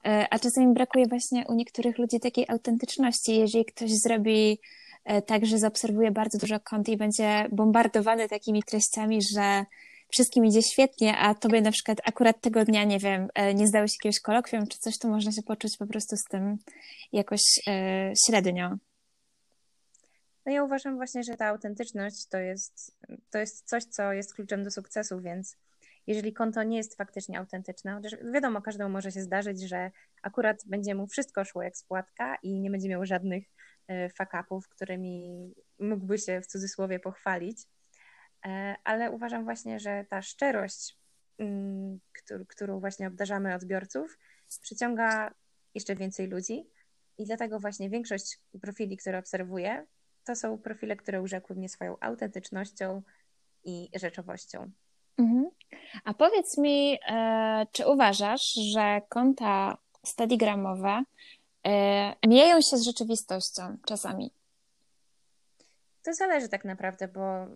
E, 0.04 0.26
a 0.30 0.38
czasami 0.38 0.74
brakuje 0.74 1.06
właśnie 1.06 1.44
u 1.48 1.54
niektórych 1.54 1.98
ludzi 1.98 2.20
takiej 2.20 2.44
autentyczności. 2.48 3.38
Jeżeli 3.38 3.64
ktoś 3.64 3.90
zrobi 3.90 4.58
e, 5.04 5.22
tak, 5.22 5.46
że 5.46 5.58
zaobserwuje 5.58 6.10
bardzo 6.10 6.38
dużo 6.38 6.60
kont 6.60 6.88
i 6.88 6.96
będzie 6.96 7.46
bombardowany 7.52 8.28
takimi 8.28 8.62
treściami, 8.62 9.22
że 9.34 9.64
wszystkim 10.12 10.44
idzie 10.44 10.62
świetnie, 10.62 11.18
a 11.18 11.34
tobie 11.34 11.60
na 11.60 11.72
przykład 11.72 11.98
akurat 12.04 12.40
tego 12.40 12.64
dnia, 12.64 12.84
nie 12.84 12.98
wiem, 12.98 13.28
e, 13.34 13.54
nie 13.54 13.66
zdało 13.66 13.86
się 13.86 13.94
jakiegoś 13.98 14.20
kolokwium 14.20 14.66
czy 14.66 14.78
coś, 14.78 14.98
to 14.98 15.08
można 15.08 15.32
się 15.32 15.42
poczuć 15.42 15.76
po 15.76 15.86
prostu 15.86 16.16
z 16.16 16.24
tym 16.24 16.58
jakoś 17.12 17.40
średnio. 18.26 18.76
No 20.46 20.52
ja 20.52 20.64
uważam 20.64 20.96
właśnie, 20.96 21.24
że 21.24 21.36
ta 21.36 21.46
autentyczność 21.46 22.26
to 22.26 22.38
jest, 22.38 22.96
to 23.30 23.38
jest 23.38 23.68
coś, 23.68 23.84
co 23.84 24.12
jest 24.12 24.34
kluczem 24.34 24.64
do 24.64 24.70
sukcesu, 24.70 25.20
więc 25.20 25.56
jeżeli 26.10 26.32
konto 26.32 26.62
nie 26.62 26.76
jest 26.76 26.96
faktycznie 26.96 27.38
autentyczne, 27.38 27.92
chociaż 27.94 28.16
wiadomo, 28.34 28.62
każdemu 28.62 28.90
może 28.90 29.12
się 29.12 29.22
zdarzyć, 29.22 29.60
że 29.60 29.90
akurat 30.22 30.62
będzie 30.66 30.94
mu 30.94 31.06
wszystko 31.06 31.44
szło 31.44 31.62
jak 31.62 31.76
spłatka 31.76 32.36
i 32.42 32.60
nie 32.60 32.70
będzie 32.70 32.88
miał 32.88 33.06
żadnych 33.06 33.44
e, 33.88 34.08
fakapów, 34.08 34.68
którymi 34.68 35.54
mógłby 35.78 36.18
się 36.18 36.40
w 36.40 36.46
cudzysłowie 36.46 37.00
pochwalić, 37.00 37.66
e, 38.46 38.74
ale 38.84 39.10
uważam 39.10 39.44
właśnie, 39.44 39.80
że 39.80 40.04
ta 40.08 40.22
szczerość, 40.22 40.98
mm, 41.38 42.00
którą 42.48 42.80
właśnie 42.80 43.08
obdarzamy 43.08 43.54
odbiorców, 43.54 44.18
przyciąga 44.62 45.34
jeszcze 45.74 45.96
więcej 45.96 46.26
ludzi 46.26 46.70
i 47.18 47.24
dlatego 47.26 47.60
właśnie 47.60 47.90
większość 47.90 48.38
profili, 48.62 48.96
które 48.96 49.18
obserwuję, 49.18 49.86
to 50.24 50.36
są 50.36 50.58
profile, 50.58 50.96
które 50.96 51.22
urzekły 51.22 51.56
mnie 51.56 51.68
swoją 51.68 51.96
autentycznością 52.00 53.02
i 53.64 53.90
rzeczowością. 53.94 54.70
Mhm. 55.20 55.50
A 56.04 56.14
powiedz 56.14 56.58
mi, 56.58 56.98
e, 57.08 57.66
czy 57.72 57.86
uważasz, 57.86 58.52
że 58.52 59.00
konta 59.08 59.78
stadigramowe 60.04 61.02
e, 61.66 62.28
mijają 62.28 62.60
się 62.60 62.76
z 62.76 62.82
rzeczywistością 62.82 63.76
czasami? 63.86 64.34
To 66.02 66.14
zależy 66.14 66.48
tak 66.48 66.64
naprawdę, 66.64 67.08
bo 67.08 67.46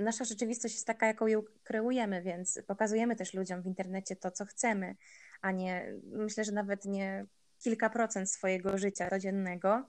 nasza 0.00 0.24
rzeczywistość 0.24 0.74
jest 0.74 0.86
taka, 0.86 1.06
jaką 1.06 1.26
ją 1.26 1.42
kreujemy, 1.64 2.22
więc 2.22 2.60
pokazujemy 2.66 3.16
też 3.16 3.34
ludziom 3.34 3.62
w 3.62 3.66
internecie 3.66 4.16
to, 4.16 4.30
co 4.30 4.44
chcemy, 4.44 4.96
a 5.40 5.50
nie, 5.50 5.92
myślę, 6.04 6.44
że 6.44 6.52
nawet 6.52 6.84
nie 6.84 7.26
kilka 7.62 7.90
procent 7.90 8.30
swojego 8.30 8.78
życia 8.78 9.10
codziennego, 9.10 9.88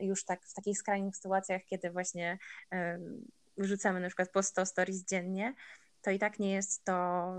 już 0.00 0.24
tak 0.24 0.46
w 0.46 0.54
takich 0.54 0.78
skrajnych 0.78 1.16
sytuacjach, 1.16 1.62
kiedy 1.64 1.90
właśnie 1.90 2.38
wrzucamy 3.58 4.00
na 4.00 4.08
przykład 4.08 4.30
po 4.30 4.42
100 4.42 4.66
stories 4.66 5.04
dziennie, 5.04 5.54
to 6.04 6.10
i 6.10 6.18
tak 6.18 6.38
nie 6.38 6.52
jest 6.52 6.84
to 6.84 7.34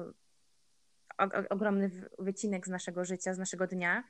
ogromny 1.49 1.91
wycinek 2.19 2.67
z 2.67 2.69
naszego 2.69 3.05
życia, 3.05 3.33
z 3.33 3.37
naszego 3.37 3.67
dnia. 3.67 4.03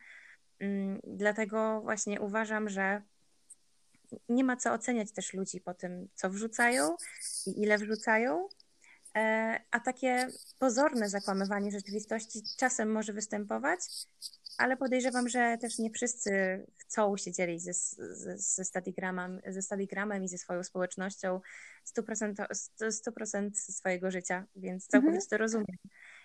Mm, 0.59 0.99
dlatego 1.03 1.81
właśnie 1.81 2.21
uważam, 2.21 2.69
że 2.69 3.01
nie 4.29 4.43
ma 4.43 4.57
co 4.57 4.73
oceniać 4.73 5.11
też 5.11 5.33
ludzi 5.33 5.61
po 5.61 5.73
tym, 5.73 6.07
co 6.15 6.29
wrzucają 6.29 6.95
i 7.45 7.61
ile 7.61 7.77
wrzucają, 7.77 8.47
e, 9.15 9.59
a 9.71 9.79
takie 9.79 10.27
pozorne 10.59 11.09
zakłamywanie 11.09 11.71
rzeczywistości 11.71 12.41
czasem 12.57 12.91
może 12.91 13.13
występować, 13.13 13.79
ale 14.57 14.77
podejrzewam, 14.77 15.29
że 15.29 15.57
też 15.61 15.79
nie 15.79 15.89
wszyscy 15.89 16.31
chcą 16.77 17.17
się 17.17 17.31
dzielić 17.31 17.61
ze, 17.61 17.73
ze, 17.73 18.37
ze, 18.37 18.65
stadigramem, 18.65 19.41
ze 19.47 19.61
i 20.23 20.27
ze 20.27 20.37
swoją 20.37 20.63
społecznością 20.63 21.41
100%, 21.97 22.33
100% 22.81 23.51
swojego 23.53 24.11
życia, 24.11 24.45
więc 24.55 24.87
całkowicie 24.87 25.15
mhm. 25.15 25.29
to 25.29 25.37
rozumiem. 25.37 25.77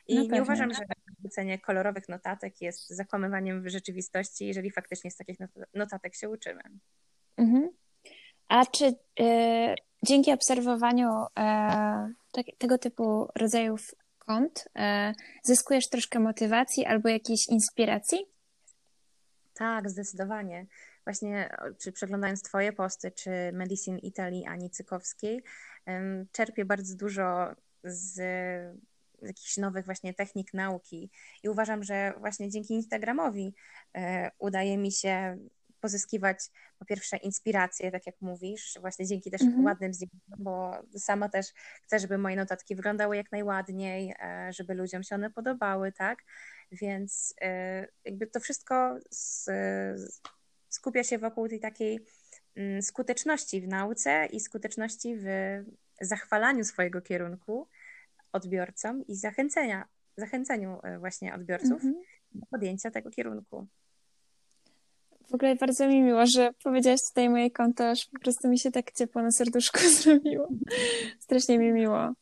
I 0.09 0.29
no 0.29 0.35
nie 0.35 0.43
uważam, 0.43 0.75
że 0.75 0.81
wrzucenie 1.19 1.59
kolorowych 1.59 2.09
notatek 2.09 2.61
jest 2.61 2.89
zakłamywaniem 2.89 3.63
w 3.63 3.69
rzeczywistości, 3.69 4.47
jeżeli 4.47 4.71
faktycznie 4.71 5.11
z 5.11 5.17
takich 5.17 5.37
notatek 5.75 6.15
się 6.15 6.29
uczymy. 6.29 6.63
Mhm. 7.37 7.71
A 8.49 8.67
czy 8.67 8.85
y, 8.85 8.95
dzięki 10.07 10.33
obserwowaniu 10.33 11.27
y, 12.39 12.55
tego 12.59 12.79
typu 12.79 13.29
rodzajów 13.35 13.95
kont, 14.31 14.69
e, 14.79 15.15
zyskujesz 15.43 15.89
troszkę 15.89 16.21
motywacji 16.21 16.87
albo 16.87 17.09
jakiejś 17.09 17.49
inspiracji? 17.49 18.19
Tak, 19.55 19.91
zdecydowanie. 19.91 20.67
Właśnie, 21.05 21.51
czy 21.79 21.93
przeglądając 21.93 22.43
Twoje 22.43 22.73
posty, 22.73 23.11
czy 23.11 23.31
Medicine 23.53 23.99
Italy 23.99 24.43
Ani 24.49 24.71
Cykowskiej, 24.71 25.43
czerpię 26.33 26.65
bardzo 26.65 26.97
dużo 26.97 27.55
z 27.85 28.21
jakichś 29.23 29.57
nowych 29.57 29.85
właśnie 29.85 30.15
technik 30.15 30.55
nauki 30.55 31.11
i 31.43 31.49
uważam, 31.49 31.85
że 31.85 32.13
właśnie 32.19 32.51
dzięki 32.51 32.75
Instagramowi 32.75 33.55
e, 33.97 34.31
udaje 34.39 34.79
mi 34.79 34.93
się 34.93 35.39
pozyskiwać 35.81 36.39
po 36.79 36.85
pierwsze 36.85 37.17
inspirację, 37.17 37.91
tak 37.91 38.07
jak 38.07 38.15
mówisz, 38.21 38.79
właśnie 38.81 39.07
dzięki 39.07 39.31
też 39.31 39.41
mm-hmm. 39.41 39.65
ładnym 39.65 39.95
zdjęciom, 39.95 40.21
bo 40.39 40.73
sama 40.99 41.29
też 41.29 41.47
chcę, 41.83 41.99
żeby 41.99 42.19
moje 42.19 42.37
notatki 42.37 42.77
wyglądały 42.77 43.17
jak 43.17 43.33
najładniej, 43.33 44.15
e, 44.21 44.53
żeby 44.53 44.75
ludziom 44.75 45.03
się 45.03 45.15
one 45.15 45.31
podobały, 45.31 45.93
tak? 45.93 46.19
Więc 46.73 47.35
e, 47.41 47.87
jakby 48.05 48.27
to 48.27 48.41
wszystko 48.41 48.99
skupia 50.69 51.05
się 51.05 51.19
wokół 51.19 51.49
tej 51.49 51.61
takiej 51.61 52.01
mm, 52.57 52.83
skuteczności 52.83 53.61
w 53.61 53.69
nauce 53.69 54.27
i 54.27 54.41
skuteczności 54.41 55.17
w 55.17 55.25
zachwalaniu 56.01 56.65
swojego 56.65 57.01
kierunku 57.01 57.69
odbiorcom 58.33 59.07
i 59.07 59.17
zachęcenia, 59.17 59.89
zachęceniu 60.17 60.81
e, 60.83 60.99
właśnie 60.99 61.35
odbiorców 61.35 61.83
mm-hmm. 61.83 61.95
do 62.33 62.47
podjęcia 62.47 62.91
tego 62.91 63.11
kierunku. 63.11 63.67
W 65.31 65.35
ogóle 65.35 65.57
bardzo 65.57 65.89
mi 65.89 66.03
miło, 66.03 66.27
że 66.27 66.51
powiedziałaś 66.65 67.01
tutaj 67.09 67.29
moje 67.29 67.51
konto, 67.51 67.91
aż 67.91 68.07
po 68.07 68.19
prostu 68.19 68.49
mi 68.49 68.59
się 68.59 68.71
tak 68.71 68.93
ciepło 68.93 69.23
na 69.23 69.31
serduszku 69.31 69.79
zrobiło. 70.03 70.49
Strasznie 71.19 71.59
mi 71.59 71.73
miło. 71.73 72.13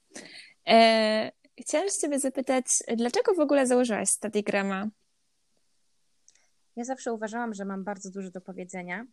E, 0.68 1.32
chciałam 1.60 1.88
Ciebie 2.00 2.18
zapytać, 2.18 2.66
dlaczego 2.96 3.34
w 3.34 3.40
ogóle 3.40 3.66
założyłaś 3.66 4.08
Stadigrama? 4.08 4.88
Ja 6.76 6.84
zawsze 6.84 7.12
uważałam, 7.12 7.54
że 7.54 7.64
mam 7.64 7.84
bardzo 7.84 8.10
dużo 8.10 8.30
do 8.30 8.40
powiedzenia 8.40 9.06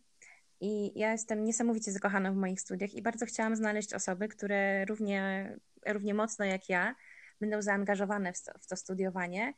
i 0.60 0.98
ja 0.98 1.12
jestem 1.12 1.44
niesamowicie 1.44 1.92
zakochana 1.92 2.32
w 2.32 2.36
moich 2.36 2.60
studiach 2.60 2.94
i 2.94 3.02
bardzo 3.02 3.26
chciałam 3.26 3.56
znaleźć 3.56 3.94
osoby, 3.94 4.28
które 4.28 4.84
równie, 4.84 5.52
równie 5.86 6.14
mocno 6.14 6.44
jak 6.44 6.68
ja 6.68 6.94
będą 7.40 7.62
zaangażowane 7.62 8.32
w 8.32 8.42
to, 8.42 8.52
w 8.60 8.66
to 8.66 8.76
studiowanie. 8.76 9.54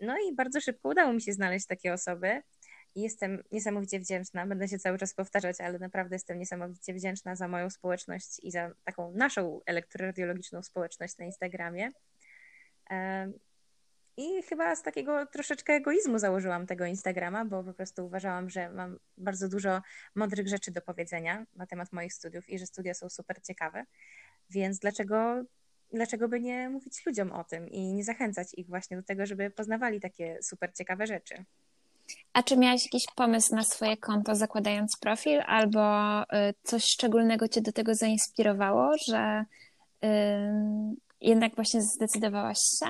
No 0.00 0.14
i 0.28 0.34
bardzo 0.34 0.60
szybko 0.60 0.88
udało 0.88 1.12
mi 1.12 1.22
się 1.22 1.32
znaleźć 1.32 1.66
takie 1.66 1.92
osoby. 1.92 2.42
Jestem 2.94 3.42
niesamowicie 3.52 4.00
wdzięczna, 4.00 4.46
będę 4.46 4.68
się 4.68 4.78
cały 4.78 4.98
czas 4.98 5.14
powtarzać, 5.14 5.60
ale 5.60 5.78
naprawdę 5.78 6.14
jestem 6.14 6.38
niesamowicie 6.38 6.94
wdzięczna 6.94 7.36
za 7.36 7.48
moją 7.48 7.70
społeczność 7.70 8.40
i 8.42 8.50
za 8.50 8.70
taką 8.84 9.12
naszą 9.12 9.60
elektroradiologiczną 9.66 10.62
społeczność 10.62 11.18
na 11.18 11.24
Instagramie. 11.24 11.90
I 14.16 14.42
chyba 14.42 14.76
z 14.76 14.82
takiego 14.82 15.26
troszeczkę 15.26 15.72
egoizmu 15.72 16.18
założyłam 16.18 16.66
tego 16.66 16.86
Instagrama, 16.86 17.44
bo 17.44 17.64
po 17.64 17.74
prostu 17.74 18.06
uważałam, 18.06 18.50
że 18.50 18.70
mam 18.70 18.98
bardzo 19.16 19.48
dużo 19.48 19.82
mądrych 20.14 20.48
rzeczy 20.48 20.70
do 20.70 20.80
powiedzenia 20.82 21.46
na 21.56 21.66
temat 21.66 21.92
moich 21.92 22.14
studiów 22.14 22.48
i 22.50 22.58
że 22.58 22.66
studia 22.66 22.94
są 22.94 23.10
super 23.10 23.42
ciekawe. 23.42 23.84
Więc 24.50 24.78
dlaczego, 24.78 25.42
dlaczego 25.92 26.28
by 26.28 26.40
nie 26.40 26.70
mówić 26.70 27.06
ludziom 27.06 27.32
o 27.32 27.44
tym 27.44 27.68
i 27.68 27.92
nie 27.92 28.04
zachęcać 28.04 28.54
ich 28.54 28.66
właśnie 28.66 28.96
do 28.96 29.02
tego, 29.02 29.26
żeby 29.26 29.50
poznawali 29.50 30.00
takie 30.00 30.38
super 30.42 30.72
ciekawe 30.74 31.06
rzeczy? 31.06 31.44
A 32.32 32.42
czy 32.42 32.56
miałaś 32.56 32.84
jakiś 32.84 33.06
pomysł 33.16 33.54
na 33.54 33.62
swoje 33.62 33.96
konto, 33.96 34.34
zakładając 34.34 34.96
profil, 34.96 35.40
albo 35.46 36.22
y, 36.22 36.26
coś 36.62 36.84
szczególnego 36.84 37.48
Cię 37.48 37.60
do 37.60 37.72
tego 37.72 37.94
zainspirowało, 37.94 38.92
że 39.06 39.44
jednak 41.20 41.54
właśnie 41.54 41.82
zdecydowałaś 41.82 42.58
się? 42.58 42.86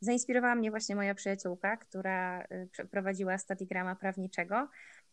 Zainspirowała 0.00 0.54
mnie 0.54 0.70
właśnie 0.70 0.96
moja 0.96 1.14
przyjaciółka, 1.14 1.76
która 1.76 2.44
y, 2.80 2.86
prowadziła 2.90 3.38
stadigrama 3.38 3.96
prawniczego 3.96 4.68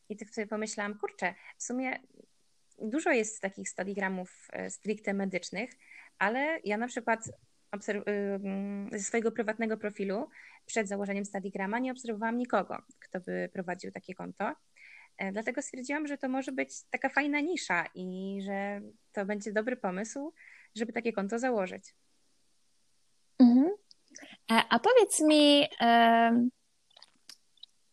i 0.09 0.17
tak 0.17 0.29
sobie 0.29 0.47
pomyślałam, 0.47 0.97
kurczę, 0.97 1.33
w 1.57 1.63
sumie 1.63 1.99
dużo 2.79 3.11
jest 3.11 3.41
takich 3.41 3.69
stadigramów 3.69 4.47
y, 4.67 4.69
stricte 4.69 5.13
medycznych, 5.13 5.69
ale 6.19 6.59
ja 6.63 6.77
na 6.77 6.87
przykład 6.87 7.27
y, 7.27 7.31
ze 8.91 8.99
swojego 8.99 9.31
prywatnego 9.31 9.77
profilu 9.77 10.29
przed 10.65 10.87
założeniem 10.87 11.25
stadigrama 11.25 11.79
nie 11.79 11.91
obserwowałam 11.91 12.37
nikogo, 12.37 12.81
kto 12.99 13.19
by 13.19 13.49
prowadził 13.53 13.91
takie 13.91 14.13
konto. 14.13 14.55
E, 15.17 15.31
dlatego 15.31 15.61
stwierdziłam, 15.61 16.07
że 16.07 16.17
to 16.17 16.29
może 16.29 16.51
być 16.51 16.69
taka 16.89 17.09
fajna 17.09 17.39
nisza 17.39 17.85
i 17.95 18.39
że 18.45 18.81
to 19.11 19.25
będzie 19.25 19.53
dobry 19.53 19.77
pomysł, 19.77 20.33
żeby 20.75 20.93
takie 20.93 21.13
konto 21.13 21.39
założyć. 21.39 21.95
Mhm. 23.39 23.69
E, 24.51 24.63
a 24.69 24.79
powiedz 24.79 25.21
mi, 25.21 25.67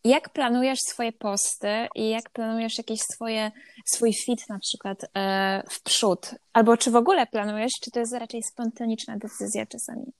jak 0.03 0.29
planujesz 0.29 0.79
swoje 0.79 1.11
posty 1.11 1.87
i 1.95 2.09
jak 2.09 2.29
planujesz 2.29 2.77
jakieś 2.77 2.99
swoje, 2.99 3.51
swój 3.85 4.13
fit 4.13 4.49
na 4.49 4.59
przykład 4.59 5.05
e, 5.15 5.63
w 5.69 5.83
przód? 5.83 6.35
Albo 6.53 6.77
czy 6.77 6.91
w 6.91 6.95
ogóle 6.95 7.27
planujesz, 7.27 7.71
czy 7.83 7.91
to 7.91 7.99
jest 7.99 8.13
raczej 8.13 8.43
spontaniczna 8.43 9.17
decyzja 9.17 9.65
czasami? 9.65 10.13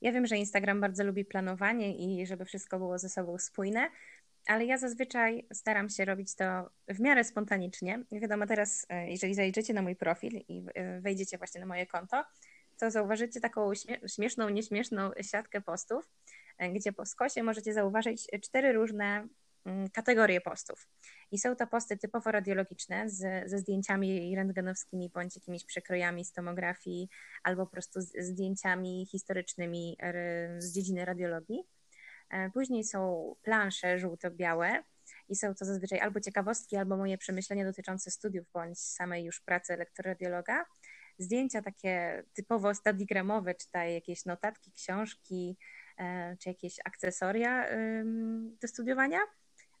Ja 0.00 0.12
wiem, 0.12 0.26
że 0.26 0.36
Instagram 0.36 0.80
bardzo 0.80 1.04
lubi 1.04 1.24
planowanie 1.24 1.96
i 1.96 2.26
żeby 2.26 2.44
wszystko 2.44 2.78
było 2.78 2.98
ze 2.98 3.08
sobą 3.08 3.38
spójne, 3.38 3.88
ale 4.46 4.64
ja 4.64 4.78
zazwyczaj 4.78 5.46
staram 5.52 5.88
się 5.90 6.04
robić 6.04 6.34
to 6.34 6.44
w 6.88 7.00
miarę 7.00 7.24
spontanicznie. 7.24 8.02
Wiadomo, 8.12 8.46
teraz, 8.46 8.86
e, 8.88 9.10
jeżeli 9.10 9.34
zajrzycie 9.34 9.74
na 9.74 9.82
mój 9.82 9.96
profil 9.96 10.40
i 10.48 10.62
wejdziecie 11.00 11.38
właśnie 11.38 11.60
na 11.60 11.66
moje 11.66 11.86
konto, 11.86 12.24
to 12.80 12.90
zauważycie 12.90 13.40
taką 13.40 13.72
śmieszną, 14.14 14.48
nieśmieszną 14.48 15.10
siatkę 15.30 15.60
postów, 15.60 16.04
e, 16.04 16.25
gdzie 16.74 16.92
po 16.92 17.06
skosie 17.06 17.42
możecie 17.42 17.72
zauważyć 17.74 18.28
cztery 18.42 18.72
różne 18.72 19.28
mm, 19.64 19.90
kategorie 19.90 20.40
postów. 20.40 20.88
I 21.30 21.38
są 21.38 21.56
to 21.56 21.66
posty 21.66 21.96
typowo 21.96 22.32
radiologiczne 22.32 23.10
z, 23.10 23.50
ze 23.50 23.58
zdjęciami 23.58 24.36
rentgenowskimi 24.36 25.10
bądź 25.14 25.36
jakimiś 25.36 25.64
przekrojami 25.64 26.24
z 26.24 26.32
tomografii 26.32 27.08
albo 27.42 27.66
po 27.66 27.72
prostu 27.72 28.00
z 28.00 28.12
zdjęciami 28.18 29.06
historycznymi 29.06 29.96
z 30.58 30.72
dziedziny 30.72 31.04
radiologii. 31.04 31.64
E, 32.30 32.50
później 32.50 32.84
są 32.84 33.34
plansze 33.42 33.98
żółto-białe 33.98 34.82
i 35.28 35.36
są 35.36 35.54
to 35.54 35.64
zazwyczaj 35.64 36.00
albo 36.00 36.20
ciekawostki, 36.20 36.76
albo 36.76 36.96
moje 36.96 37.18
przemyślenia 37.18 37.64
dotyczące 37.64 38.10
studiów 38.10 38.46
bądź 38.52 38.78
samej 38.78 39.24
już 39.24 39.40
pracy 39.40 39.72
elektroradiologa 39.72 40.64
zdjęcia 41.18 41.62
takie 41.62 42.22
typowo 42.34 42.74
stadigramowe, 42.74 43.54
czy 43.54 43.66
jakieś 43.92 44.24
notatki, 44.24 44.72
książki, 44.72 45.56
e, 45.58 45.85
czy 46.38 46.48
jakieś 46.48 46.76
akcesoria 46.84 47.66
do 48.60 48.68
studiowania. 48.68 49.18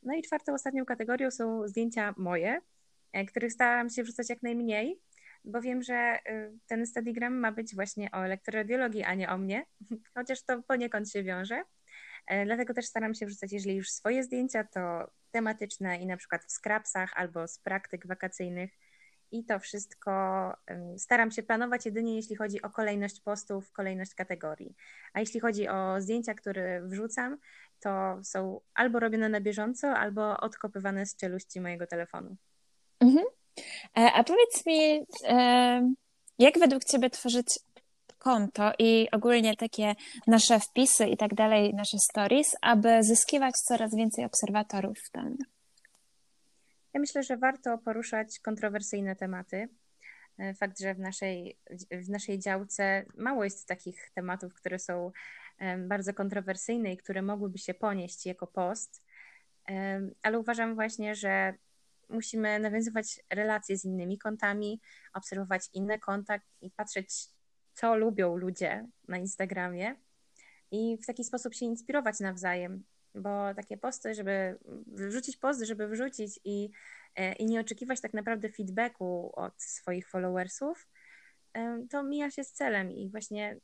No 0.06 0.14
i 0.14 0.22
czwartą, 0.22 0.54
ostatnią 0.54 0.84
kategorią 0.84 1.30
są 1.30 1.68
zdjęcia 1.68 2.14
moje, 2.16 2.60
e, 3.12 3.24
których 3.24 3.52
staram 3.52 3.90
się 3.90 4.02
wrzucać 4.02 4.30
jak 4.30 4.42
najmniej, 4.42 5.00
bo 5.44 5.60
wiem, 5.60 5.82
że 5.82 6.18
y, 6.28 6.58
ten 6.66 6.86
stadigram 6.86 7.34
ma 7.34 7.52
być 7.52 7.74
właśnie 7.74 8.10
o 8.10 8.24
elektroradiologii, 8.24 9.04
a 9.04 9.14
nie 9.14 9.28
o 9.28 9.38
mnie, 9.38 9.66
chociaż 10.16 10.42
to 10.42 10.62
poniekąd 10.62 11.10
się 11.10 11.22
wiąże. 11.22 11.62
E, 12.26 12.44
dlatego 12.44 12.74
też 12.74 12.86
staram 12.86 13.14
się 13.14 13.26
wrzucać, 13.26 13.52
jeżeli 13.52 13.76
już 13.76 13.90
swoje 13.90 14.24
zdjęcia, 14.24 14.64
to 14.64 15.10
tematyczne 15.30 15.98
i 15.98 16.06
na 16.06 16.16
przykład 16.16 16.44
w 16.44 16.52
skrapsach 16.52 17.12
albo 17.16 17.48
z 17.48 17.58
praktyk 17.58 18.06
wakacyjnych, 18.06 18.70
i 19.30 19.44
to 19.44 19.58
wszystko 19.58 20.10
staram 20.98 21.30
się 21.30 21.42
planować 21.42 21.86
jedynie 21.86 22.16
jeśli 22.16 22.36
chodzi 22.36 22.62
o 22.62 22.70
kolejność 22.70 23.20
postów, 23.20 23.72
kolejność 23.72 24.14
kategorii. 24.14 24.74
A 25.12 25.20
jeśli 25.20 25.40
chodzi 25.40 25.68
o 25.68 26.00
zdjęcia, 26.00 26.34
które 26.34 26.82
wrzucam, 26.82 27.38
to 27.80 28.18
są 28.22 28.60
albo 28.74 29.00
robione 29.00 29.28
na 29.28 29.40
bieżąco, 29.40 29.88
albo 29.88 30.36
odkopywane 30.40 31.06
z 31.06 31.16
czeluści 31.16 31.60
mojego 31.60 31.86
telefonu. 31.86 32.36
Mhm. 33.00 33.24
E, 33.98 34.12
a 34.12 34.24
powiedz 34.24 34.66
mi, 34.66 35.06
jak 36.38 36.58
według 36.58 36.84
Ciebie 36.84 37.10
tworzyć 37.10 37.58
konto 38.18 38.72
i 38.78 39.08
ogólnie 39.12 39.56
takie 39.56 39.94
nasze 40.26 40.60
wpisy 40.60 41.06
i 41.06 41.16
tak 41.16 41.34
dalej, 41.34 41.74
nasze 41.74 41.98
stories, 41.98 42.56
aby 42.62 43.02
zyskiwać 43.02 43.54
coraz 43.54 43.94
więcej 43.96 44.24
obserwatorów 44.24 44.98
w? 44.98 45.55
Ja 46.96 47.00
myślę, 47.00 47.22
że 47.22 47.36
warto 47.36 47.78
poruszać 47.78 48.38
kontrowersyjne 48.38 49.16
tematy. 49.16 49.68
E, 50.38 50.54
fakt, 50.54 50.80
że 50.80 50.94
w 50.94 50.98
naszej, 50.98 51.58
w 51.90 52.08
naszej 52.08 52.38
działce 52.38 53.04
mało 53.16 53.44
jest 53.44 53.68
takich 53.68 54.10
tematów, 54.14 54.54
które 54.54 54.78
są 54.78 55.12
bardzo 55.78 56.14
kontrowersyjne 56.14 56.92
i 56.92 56.96
które 56.96 57.22
mogłyby 57.22 57.58
się 57.58 57.74
ponieść 57.74 58.26
jako 58.26 58.46
post, 58.46 59.02
ale 60.22 60.38
uważam 60.38 60.74
właśnie, 60.74 61.14
że 61.14 61.54
musimy 62.08 62.58
nawiązywać 62.58 63.20
relacje 63.30 63.78
z 63.78 63.84
innymi 63.84 64.18
kontami, 64.18 64.80
obserwować 65.14 65.68
inne 65.72 65.98
konta 65.98 66.38
i 66.60 66.70
patrzeć, 66.70 67.28
co 67.74 67.96
lubią 67.96 68.36
ludzie 68.36 68.86
na 69.08 69.18
Instagramie 69.18 69.94
i 70.70 70.98
w 71.02 71.06
taki 71.06 71.24
sposób 71.24 71.54
się 71.54 71.66
inspirować 71.66 72.20
nawzajem 72.20 72.84
bo 73.16 73.54
takie 73.54 73.76
posty, 73.76 74.14
żeby 74.14 74.58
wrzucić 74.86 75.36
post, 75.36 75.62
żeby 75.62 75.88
wrzucić 75.88 76.40
i, 76.44 76.70
e, 77.16 77.32
i 77.32 77.46
nie 77.46 77.60
oczekiwać 77.60 78.00
tak 78.00 78.14
naprawdę 78.14 78.48
feedbacku 78.48 79.32
od 79.34 79.62
swoich 79.62 80.08
followersów, 80.08 80.88
e, 81.54 81.86
to 81.90 82.02
mija 82.02 82.30
się 82.30 82.44
z 82.44 82.52
celem 82.52 82.90
i 82.90 83.10
właśnie 83.10 83.60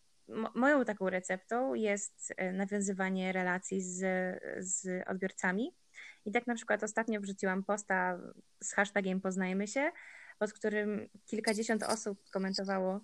moją 0.55 0.85
taką 0.85 1.11
receptą 1.11 1.75
jest 1.75 2.35
e, 2.37 2.53
nawiązywanie 2.53 3.33
relacji 3.33 3.83
z, 3.83 4.01
z 4.59 5.09
odbiorcami. 5.09 5.75
I 6.25 6.33
tak 6.33 6.47
na 6.47 6.55
przykład 6.55 6.83
ostatnio 6.83 7.21
wrzuciłam 7.21 7.65
posta 7.65 8.19
z 8.63 8.73
hashtagiem 8.73 9.21
Poznajmy 9.21 9.69
się, 9.69 9.93
pod 10.39 10.53
którym 10.53 11.09
kilkadziesiąt 11.27 11.83
osób 11.83 12.31
komentowało 12.31 13.01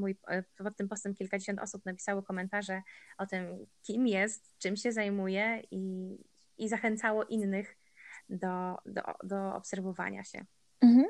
mój, 0.00 0.16
e, 0.28 0.42
pod 0.56 0.76
tym 0.76 0.88
postem 0.88 1.14
kilkadziesiąt 1.14 1.60
osób 1.60 1.84
napisało 1.84 2.22
komentarze 2.22 2.82
o 3.18 3.26
tym, 3.26 3.66
kim 3.82 4.06
jest, 4.06 4.58
czym 4.58 4.76
się 4.76 4.92
zajmuje 4.92 5.62
i, 5.70 6.16
i 6.58 6.68
zachęcało 6.68 7.24
innych 7.24 7.76
do, 8.28 8.78
do, 8.86 9.02
do 9.24 9.54
obserwowania 9.54 10.24
się. 10.24 10.44
Mhm. 10.80 11.06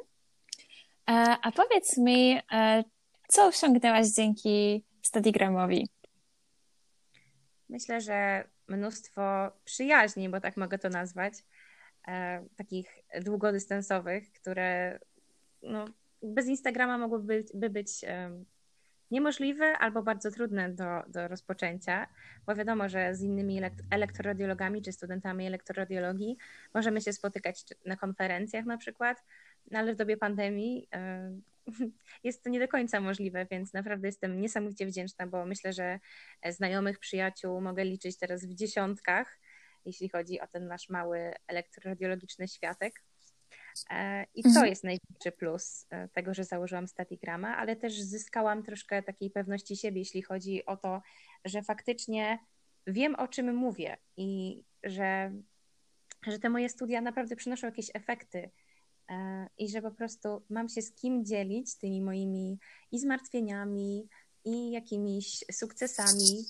A, 1.06 1.32
e, 1.32 1.36
a 1.42 1.52
powiedz 1.52 1.98
mi, 1.98 2.40
e, 2.52 2.84
co 3.28 3.46
osiągnęłaś 3.46 4.08
dzięki 4.08 4.84
Stadigramowi? 5.02 5.88
Myślę, 7.68 8.00
że 8.00 8.44
mnóstwo 8.68 9.22
przyjaźni, 9.64 10.28
bo 10.28 10.40
tak 10.40 10.56
mogę 10.56 10.78
to 10.78 10.88
nazwać, 10.88 11.34
takich 12.56 12.98
długodystansowych, 13.20 14.32
które 14.32 14.98
no, 15.62 15.84
bez 16.22 16.46
Instagrama 16.46 16.98
mogłyby 16.98 17.44
by 17.54 17.70
być 17.70 18.04
niemożliwe 19.10 19.78
albo 19.78 20.02
bardzo 20.02 20.30
trudne 20.30 20.70
do, 20.70 21.02
do 21.08 21.28
rozpoczęcia, 21.28 22.06
bo 22.46 22.54
wiadomo, 22.54 22.88
że 22.88 23.14
z 23.14 23.22
innymi 23.22 23.60
elektroradiologami 23.90 24.82
czy 24.82 24.92
studentami 24.92 25.46
elektroradiologii 25.46 26.36
możemy 26.74 27.00
się 27.00 27.12
spotykać 27.12 27.64
na 27.86 27.96
konferencjach 27.96 28.64
na 28.64 28.76
przykład, 28.78 29.24
no 29.70 29.78
ale 29.78 29.94
w 29.94 29.96
dobie 29.96 30.16
pandemii 30.16 30.88
e, 30.94 31.32
jest 32.24 32.44
to 32.44 32.50
nie 32.50 32.60
do 32.60 32.68
końca 32.68 33.00
możliwe, 33.00 33.46
więc 33.50 33.72
naprawdę 33.72 34.08
jestem 34.08 34.40
niesamowicie 34.40 34.86
wdzięczna, 34.86 35.26
bo 35.26 35.46
myślę, 35.46 35.72
że 35.72 35.98
znajomych, 36.48 36.98
przyjaciół 36.98 37.60
mogę 37.60 37.84
liczyć 37.84 38.18
teraz 38.18 38.46
w 38.46 38.54
dziesiątkach, 38.54 39.38
jeśli 39.84 40.08
chodzi 40.08 40.40
o 40.40 40.46
ten 40.46 40.66
nasz 40.66 40.88
mały 40.88 41.32
elektroradiologiczny 41.48 42.48
światek. 42.48 43.02
E, 43.90 44.26
I 44.34 44.42
to 44.42 44.48
mhm. 44.48 44.66
jest 44.66 44.84
największy 44.84 45.32
plus 45.38 45.86
e, 45.90 46.08
tego, 46.08 46.34
że 46.34 46.44
założyłam 46.44 46.88
Statigrama, 46.88 47.56
ale 47.56 47.76
też 47.76 48.00
zyskałam 48.00 48.62
troszkę 48.62 49.02
takiej 49.02 49.30
pewności 49.30 49.76
siebie, 49.76 49.98
jeśli 49.98 50.22
chodzi 50.22 50.66
o 50.66 50.76
to, 50.76 51.02
że 51.44 51.62
faktycznie 51.62 52.38
wiem, 52.86 53.14
o 53.14 53.28
czym 53.28 53.54
mówię 53.54 53.96
i 54.16 54.62
że, 54.84 55.32
że 56.26 56.38
te 56.38 56.50
moje 56.50 56.68
studia 56.68 57.00
naprawdę 57.00 57.36
przynoszą 57.36 57.66
jakieś 57.66 57.90
efekty 57.94 58.50
e, 59.08 59.46
i 59.58 59.68
że 59.68 59.82
po 59.82 59.90
prostu 59.90 60.42
mam 60.50 60.68
się 60.68 60.82
z 60.82 60.92
kim 60.92 61.24
dzielić 61.24 61.76
tymi 61.76 62.02
moimi 62.02 62.58
i 62.92 62.98
zmartwieniami, 62.98 64.08
i 64.44 64.70
jakimiś 64.70 65.44
sukcesami. 65.52 66.44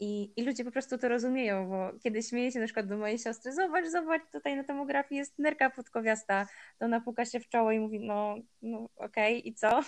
I, 0.00 0.32
I 0.36 0.42
ludzie 0.42 0.64
po 0.64 0.70
prostu 0.70 0.98
to 0.98 1.08
rozumieją, 1.08 1.68
bo 1.68 1.90
kiedy 2.02 2.22
śmieję 2.22 2.52
się 2.52 2.58
na 2.58 2.64
przykład 2.64 2.86
do 2.86 2.96
mojej 2.96 3.18
siostry, 3.18 3.52
zobacz, 3.52 3.86
zobacz, 3.86 4.22
tutaj 4.32 4.56
na 4.56 4.64
tomografii 4.64 5.18
jest 5.18 5.38
nerka 5.38 5.70
podkowiasta, 5.70 6.46
to 6.78 6.84
ona 6.84 7.00
puka 7.00 7.24
się 7.24 7.40
w 7.40 7.48
czoło 7.48 7.72
i 7.72 7.78
mówi, 7.78 8.00
no, 8.00 8.36
no 8.62 8.88
okej, 8.96 9.38
okay, 9.38 9.38
i 9.38 9.54
co? 9.54 9.80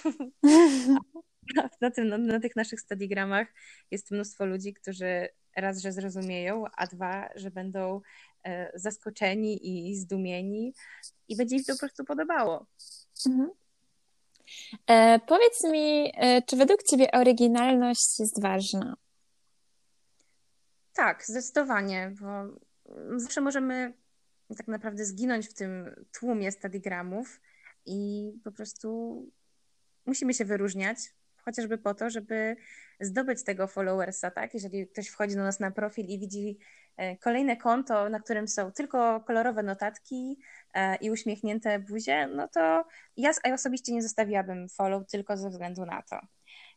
na, 1.81 1.91
tym, 1.91 2.09
na, 2.09 2.19
na 2.19 2.41
tych 2.41 2.57
naszych 2.57 2.81
studigramach 2.81 3.49
jest 3.91 4.11
mnóstwo 4.11 4.47
ludzi, 4.47 4.75
którzy 4.75 5.29
raz, 5.57 5.83
że 5.83 5.93
zrozumieją, 5.93 6.65
a 6.77 6.87
dwa, 6.87 7.29
że 7.35 7.51
będą 7.51 8.01
e, 8.45 8.73
zaskoczeni 8.75 9.91
i 9.91 9.97
zdumieni 9.97 10.75
i 11.29 11.37
będzie 11.37 11.57
im 11.57 11.65
to 11.65 11.73
po 11.73 11.79
prostu 11.79 12.05
podobało. 12.05 12.67
Mhm. 13.27 13.51
E, 14.87 15.19
powiedz 15.19 15.65
mi, 15.65 16.13
e, 16.15 16.43
czy 16.43 16.57
według 16.57 16.83
Ciebie 16.83 17.11
oryginalność 17.11 18.21
jest 18.21 18.43
ważna? 18.43 18.97
Tak, 20.93 21.25
zdecydowanie, 21.27 22.15
bo 22.21 22.29
zawsze 23.17 23.41
możemy 23.41 23.93
tak 24.57 24.69
naprawdę 24.69 25.05
zginąć 25.05 25.49
w 25.49 25.55
tym 25.55 26.05
tłumie 26.13 26.53
stadigramów 26.53 27.41
i 27.87 28.33
po 28.45 28.53
prostu 28.53 29.31
musimy 30.07 30.35
się 30.35 30.45
wyróżniać, 30.45 30.99
chociażby 31.45 31.79
po 31.79 31.95
to, 31.95 32.11
żeby 32.11 32.57
zdobyć 33.01 33.45
tego 33.45 33.67
followersa, 33.67 34.31
tak? 34.31 34.55
Jeżeli 34.55 34.87
ktoś 34.87 35.09
wchodzi 35.09 35.35
do 35.35 35.43
nas 35.43 35.61
na 35.61 35.71
profil 35.71 36.07
i 36.07 36.19
widzi 36.19 36.59
e, 36.97 37.17
kolejne 37.17 37.57
konto, 37.57 38.09
na 38.09 38.21
którym 38.21 38.49
są 38.49 38.73
tylko 38.73 39.21
kolorowe 39.21 39.63
notatki 39.63 40.39
e, 40.75 40.97
i 40.97 41.11
uśmiechnięte 41.11 41.79
buzie, 41.79 42.27
no 42.27 42.49
to 42.49 42.85
ja 43.17 43.31
osobiście 43.55 43.93
nie 43.93 44.03
zostawiłabym 44.03 44.69
follow 44.69 45.07
tylko 45.11 45.37
ze 45.37 45.51
względu 45.51 45.87
na 45.87 46.03
to. 46.03 46.21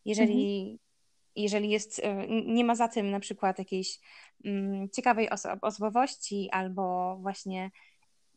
Jeżeli, 0.05 0.61
mhm. 0.61 0.92
Jeżeli 1.35 1.69
jest, 1.69 1.99
e, 2.03 2.27
nie 2.27 2.63
ma 2.63 2.75
za 2.75 2.87
tym 2.87 3.11
na 3.11 3.19
przykład 3.19 3.59
jakiejś 3.59 3.99
mm, 4.45 4.89
ciekawej 4.89 5.29
oso- 5.29 5.57
osobowości 5.61 6.49
albo 6.51 7.15
właśnie 7.21 7.71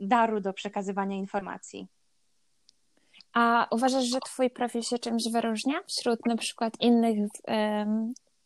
daru 0.00 0.40
do 0.40 0.52
przekazywania 0.52 1.16
informacji. 1.16 1.86
A 3.32 3.66
uważasz, 3.70 4.04
że 4.04 4.20
twój 4.20 4.50
profil 4.50 4.82
się 4.82 4.98
czymś 4.98 5.22
wyróżnia 5.32 5.74
wśród 5.88 6.26
na 6.26 6.36
przykład 6.36 6.80
innych, 6.80 7.18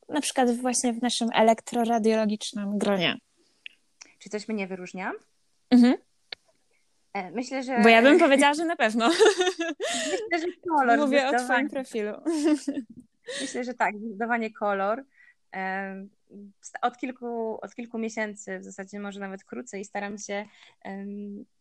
na 0.09 0.21
przykład 0.21 0.51
właśnie 0.51 0.93
w 0.93 1.03
naszym 1.03 1.29
elektroradiologicznym 1.35 2.79
gronie? 2.79 3.19
Czy 4.19 4.29
coś 4.29 4.49
mnie 4.49 4.67
wyróżnia? 4.67 5.13
Mhm. 5.71 5.95
E, 7.13 7.31
myślę, 7.31 7.63
że. 7.63 7.81
Bo 7.83 7.89
ja 7.89 8.03
bym 8.03 8.19
powiedziała, 8.19 8.55
że 8.55 8.65
na 8.65 8.77
pewno. 8.77 9.09
Myślę, 10.33 10.39
że 10.39 10.47
kolor. 10.69 10.99
Mówię 10.99 11.29
o 11.29 11.45
Twoim 11.45 11.71
profilu. 11.71 12.13
Myślę, 13.41 13.65
że 13.65 13.75
tak, 13.75 13.99
zdecydowanie 13.99 14.53
kolor. 14.53 15.05
Od 16.83 16.97
kilku, 16.97 17.59
od 17.61 17.75
kilku 17.75 17.99
miesięcy, 17.99 18.59
w 18.59 18.65
zasadzie 18.65 19.01
może 19.01 19.21
nawet 19.21 19.45
krócej, 19.45 19.85
staram 19.85 20.19
się, 20.19 20.45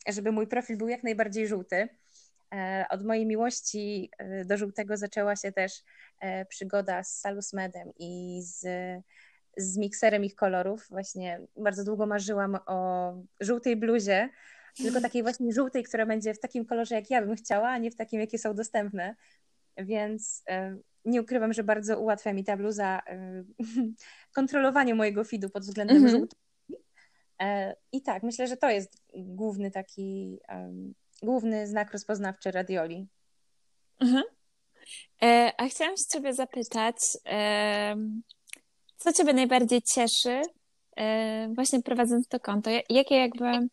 żeby 0.08 0.32
mój 0.32 0.48
profil 0.48 0.78
był 0.78 0.88
jak 0.88 1.04
najbardziej 1.04 1.48
żółty. 1.48 1.90
E, 2.54 2.86
od 2.90 3.06
mojej 3.06 3.26
miłości 3.26 4.10
e, 4.18 4.46
do 4.46 4.58
żółtego 4.58 4.98
zaczęła 4.98 5.36
się 5.36 5.52
też 5.52 5.84
e, 6.20 6.46
przygoda 6.46 7.04
z 7.04 7.20
Salusmedem 7.20 7.92
i 8.00 8.42
z, 8.44 8.68
z 9.58 9.78
mikserem 9.78 10.26
ich 10.26 10.36
kolorów. 10.36 10.88
Właśnie 10.90 11.42
bardzo 11.58 11.84
długo 11.84 12.06
marzyłam 12.06 12.58
o 12.66 13.14
żółtej 13.40 13.76
bluzie, 13.76 14.30
tylko 14.78 15.02
takiej 15.02 15.24
właśnie 15.24 15.54
żółtej, 15.54 15.84
która 15.84 16.06
będzie 16.06 16.34
w 16.34 16.40
takim 16.40 16.66
kolorze, 16.66 16.96
jak 16.96 17.10
ja 17.10 17.22
bym 17.22 17.36
chciała, 17.36 17.70
a 17.70 17.78
nie 17.78 17.92
w 17.92 17.96
takim, 17.96 18.20
jakie 18.20 18.38
są 18.38 18.56
dostępne. 18.56 19.16
Więc 19.78 20.44
nie 21.06 21.22
ukrywam, 21.22 21.54
że 21.54 21.64
bardzo 21.64 22.00
ułatwia 22.00 22.34
mi 22.34 22.44
ta 22.44 22.58
bluza 22.58 23.02
kontrolowanie 24.36 24.96
mojego 24.96 25.24
feedu 25.24 25.50
pod 25.50 25.64
względem 25.64 25.98
mm 25.98 26.12
-hmm. 26.12 26.28
I 27.92 28.02
tak, 28.02 28.24
myślę, 28.24 28.48
że 28.48 28.58
to 28.58 28.70
jest 28.70 29.04
główny 29.14 29.72
taki 29.72 30.40
główny 31.24 31.68
znak 31.68 31.92
rozpoznawczy 31.92 32.52
radioli. 32.52 33.08
Mhm. 34.00 34.24
E, 35.22 35.52
a 35.58 35.68
chciałam 35.68 35.98
się 35.98 36.04
Ciebie 36.14 36.34
zapytać, 36.34 36.96
co 38.98 39.14
Ciebie 39.14 39.34
najbardziej 39.34 39.82
cieszy 39.82 40.42
e, 40.98 41.50
właśnie 41.56 41.82
prowadząc 41.82 42.28
to 42.28 42.40
konto? 42.40 42.70
Jakie 42.90 43.16
jakby 43.16 43.68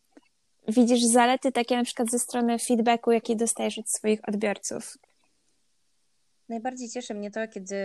widzisz 0.68 1.02
zalety 1.12 1.52
takie 1.52 1.76
na 1.76 1.84
przykład 1.84 2.10
ze 2.10 2.18
strony 2.18 2.56
feedbacku, 2.58 3.10
jaki 3.10 3.36
dostajesz 3.36 3.78
od 3.78 3.90
swoich 3.90 4.20
odbiorców? 4.28 4.94
Najbardziej 6.48 6.88
cieszy 6.88 7.14
mnie 7.14 7.30
to, 7.30 7.48
kiedy 7.48 7.76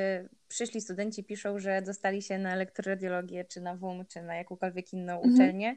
przyszli 0.48 0.82
studenci 0.82 1.24
piszą, 1.24 1.60
że 1.60 1.82
dostali 1.82 2.22
się 2.22 2.38
na 2.38 2.54
elektroradiologię, 2.54 3.46
czy 3.46 3.62
na 3.62 3.76
WUM, 3.76 4.06
czy 4.06 4.22
na 4.22 4.36
jakąkolwiek 4.36 4.94
inną 4.94 5.14
mhm. 5.14 5.34
uczelnię 5.34 5.76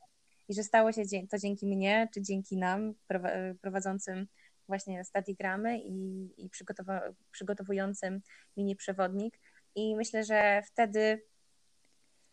i 0.48 0.54
że 0.54 0.62
stało 0.62 0.92
się 0.92 1.02
to 1.30 1.38
dzięki 1.38 1.66
mnie, 1.66 2.08
czy 2.14 2.22
dzięki 2.22 2.56
nam 2.56 2.94
prowadzącym 3.60 4.26
właśnie 4.68 5.04
stadigramy 5.04 5.78
i, 5.78 6.28
i 6.44 6.50
przygotowującym 7.30 8.20
mini 8.56 8.76
przewodnik. 8.76 9.40
I 9.74 9.96
myślę, 9.96 10.24
że 10.24 10.62
wtedy 10.66 11.22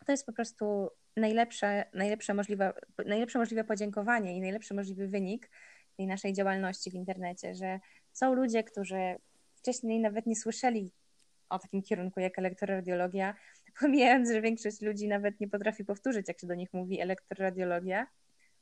to 0.06 0.12
jest 0.12 0.26
po 0.26 0.32
prostu 0.32 0.88
najlepsze, 1.16 1.84
najlepsze, 1.94 2.34
możliwe, 2.34 2.72
najlepsze 3.06 3.38
możliwe 3.38 3.64
podziękowanie 3.64 4.36
i 4.36 4.40
najlepszy 4.40 4.74
możliwy 4.74 5.08
wynik 5.08 5.50
tej 5.96 6.06
naszej 6.06 6.32
działalności 6.32 6.90
w 6.90 6.94
internecie, 6.94 7.54
że 7.54 7.80
są 8.12 8.34
ludzie, 8.34 8.64
którzy 8.64 9.16
wcześniej 9.62 10.00
nawet 10.00 10.26
nie 10.26 10.36
słyszeli 10.36 10.90
o 11.48 11.58
takim 11.58 11.82
kierunku 11.82 12.20
jak 12.20 12.38
elektroradiologia, 12.38 13.34
pomijając, 13.80 14.30
że 14.30 14.40
większość 14.40 14.80
ludzi 14.80 15.08
nawet 15.08 15.40
nie 15.40 15.48
potrafi 15.48 15.84
powtórzyć, 15.84 16.28
jak 16.28 16.40
się 16.40 16.46
do 16.46 16.54
nich 16.54 16.72
mówi 16.72 17.00
elektroradiologia, 17.00 18.06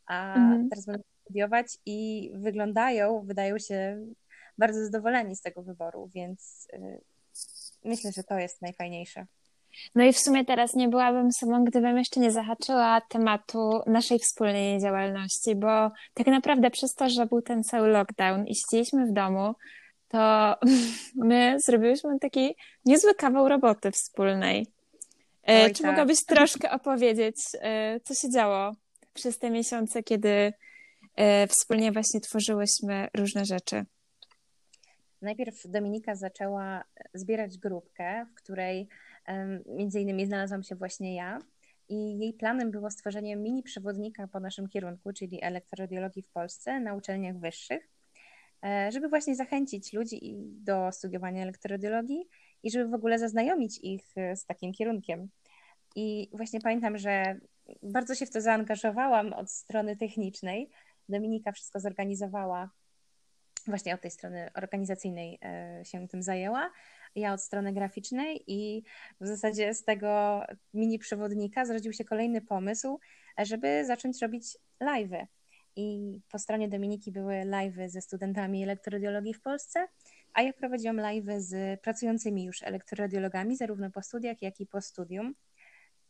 a 0.06 0.34
mhm. 0.34 0.68
teraz 0.68 0.86
będą 0.86 1.02
studiować 1.24 1.66
i 1.86 2.30
wyglądają, 2.34 3.22
wydają 3.26 3.58
się 3.58 4.06
bardzo 4.58 4.84
zadowoleni 4.84 5.36
z 5.36 5.40
tego 5.40 5.62
wyboru, 5.62 6.10
więc 6.14 6.68
y, 6.72 7.00
myślę, 7.84 8.12
że 8.12 8.24
to 8.24 8.38
jest 8.38 8.62
najfajniejsze. 8.62 9.26
No 9.94 10.04
i 10.04 10.12
w 10.12 10.18
sumie 10.18 10.44
teraz 10.44 10.74
nie 10.74 10.88
byłabym 10.88 11.32
sobą, 11.32 11.64
gdybym 11.64 11.98
jeszcze 11.98 12.20
nie 12.20 12.30
zahaczyła 12.30 13.00
tematu 13.00 13.80
naszej 13.86 14.18
wspólnej 14.18 14.80
działalności, 14.80 15.56
bo 15.56 15.90
tak 16.14 16.26
naprawdę 16.26 16.70
przez 16.70 16.94
to, 16.94 17.08
że 17.08 17.26
był 17.26 17.42
ten 17.42 17.64
cały 17.64 17.88
lockdown 17.88 18.46
i 18.46 18.54
siedzieliśmy 18.54 19.06
w 19.06 19.12
domu, 19.12 19.54
to 20.10 20.54
my 21.30 21.56
zrobiłyśmy 21.66 22.18
taki 22.18 22.56
niezły 22.84 23.14
kawał 23.14 23.48
roboty 23.48 23.90
wspólnej. 23.90 24.66
E, 25.48 25.64
Oj, 25.64 25.72
Czy 25.72 25.82
tak. 25.82 25.90
mogłabyś 25.90 26.24
troszkę 26.24 26.70
opowiedzieć, 26.70 27.36
e, 27.60 28.00
co 28.00 28.14
się 28.14 28.30
działo 28.30 28.72
przez 29.14 29.38
te 29.38 29.50
miesiące, 29.50 30.02
kiedy 30.02 30.52
e, 31.16 31.46
wspólnie 31.46 31.92
właśnie 31.92 32.20
tworzyłyśmy 32.20 33.08
różne 33.16 33.44
rzeczy? 33.44 33.84
Najpierw 35.22 35.54
Dominika 35.64 36.14
zaczęła 36.14 36.84
zbierać 37.14 37.58
grupkę, 37.58 38.26
w 38.30 38.34
której 38.34 38.88
między 39.66 40.00
innymi 40.00 40.26
znalazłam 40.26 40.62
się 40.62 40.74
właśnie 40.74 41.14
ja. 41.14 41.38
I 41.88 42.18
jej 42.18 42.32
planem 42.32 42.70
było 42.70 42.90
stworzenie 42.90 43.36
mini 43.36 43.62
przewodnika 43.62 44.28
po 44.28 44.40
naszym 44.40 44.68
kierunku, 44.68 45.12
czyli 45.12 45.42
elektroradiologii 45.42 46.22
w 46.22 46.28
Polsce 46.28 46.80
na 46.80 46.94
uczelniach 46.94 47.38
wyższych, 47.38 47.88
żeby 48.88 49.08
właśnie 49.08 49.36
zachęcić 49.36 49.92
ludzi 49.92 50.34
do 50.38 50.92
studiowania 50.92 51.42
elektroradiologii 51.42 52.28
i 52.62 52.70
żeby 52.70 52.90
w 52.90 52.94
ogóle 52.94 53.18
zaznajomić 53.18 53.78
ich 53.82 54.14
z 54.34 54.46
takim 54.46 54.72
kierunkiem. 54.72 55.28
I 55.96 56.30
właśnie 56.32 56.60
pamiętam, 56.60 56.98
że 56.98 57.40
bardzo 57.82 58.14
się 58.14 58.26
w 58.26 58.30
to 58.30 58.40
zaangażowałam 58.40 59.32
od 59.32 59.50
strony 59.50 59.96
technicznej. 59.96 60.70
Dominika 61.08 61.52
wszystko 61.52 61.80
zorganizowała, 61.80 62.70
właśnie 63.66 63.94
od 63.94 64.00
tej 64.00 64.10
strony 64.10 64.50
organizacyjnej 64.54 65.38
e, 65.42 65.84
się 65.84 66.08
tym 66.08 66.22
zajęła. 66.22 66.70
Ja 67.14 67.32
od 67.32 67.42
strony 67.42 67.72
graficznej 67.72 68.44
i 68.46 68.82
w 69.20 69.26
zasadzie 69.26 69.74
z 69.74 69.84
tego 69.84 70.42
mini 70.74 70.98
przewodnika 70.98 71.64
zrodził 71.64 71.92
się 71.92 72.04
kolejny 72.04 72.40
pomysł, 72.40 73.00
żeby 73.38 73.84
zacząć 73.84 74.22
robić 74.22 74.58
live'y. 74.80 75.26
I 75.80 76.20
po 76.30 76.38
stronie 76.38 76.68
Dominiki 76.68 77.12
były 77.12 77.34
live'y 77.34 77.88
ze 77.88 78.00
studentami 78.00 78.62
elektroradiologii 78.62 79.34
w 79.34 79.40
Polsce, 79.40 79.88
a 80.32 80.42
ja 80.42 80.52
prowadziłam 80.52 80.96
live'y 80.96 81.40
z 81.40 81.80
pracującymi 81.80 82.44
już 82.44 82.62
elektroradiologami, 82.62 83.56
zarówno 83.56 83.90
po 83.90 84.02
studiach, 84.02 84.42
jak 84.42 84.60
i 84.60 84.66
po 84.66 84.80
studium. 84.80 85.34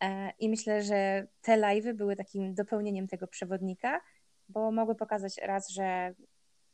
E, 0.01 0.33
I 0.39 0.49
myślę, 0.49 0.83
że 0.83 1.27
te 1.43 1.53
live'y 1.53 1.95
były 1.95 2.17
takim 2.17 2.55
dopełnieniem 2.55 3.09
tego 3.09 3.27
przewodnika, 3.27 4.01
bo 4.49 4.71
mogły 4.71 4.95
pokazać 4.95 5.37
raz, 5.43 5.71
że 5.71 6.15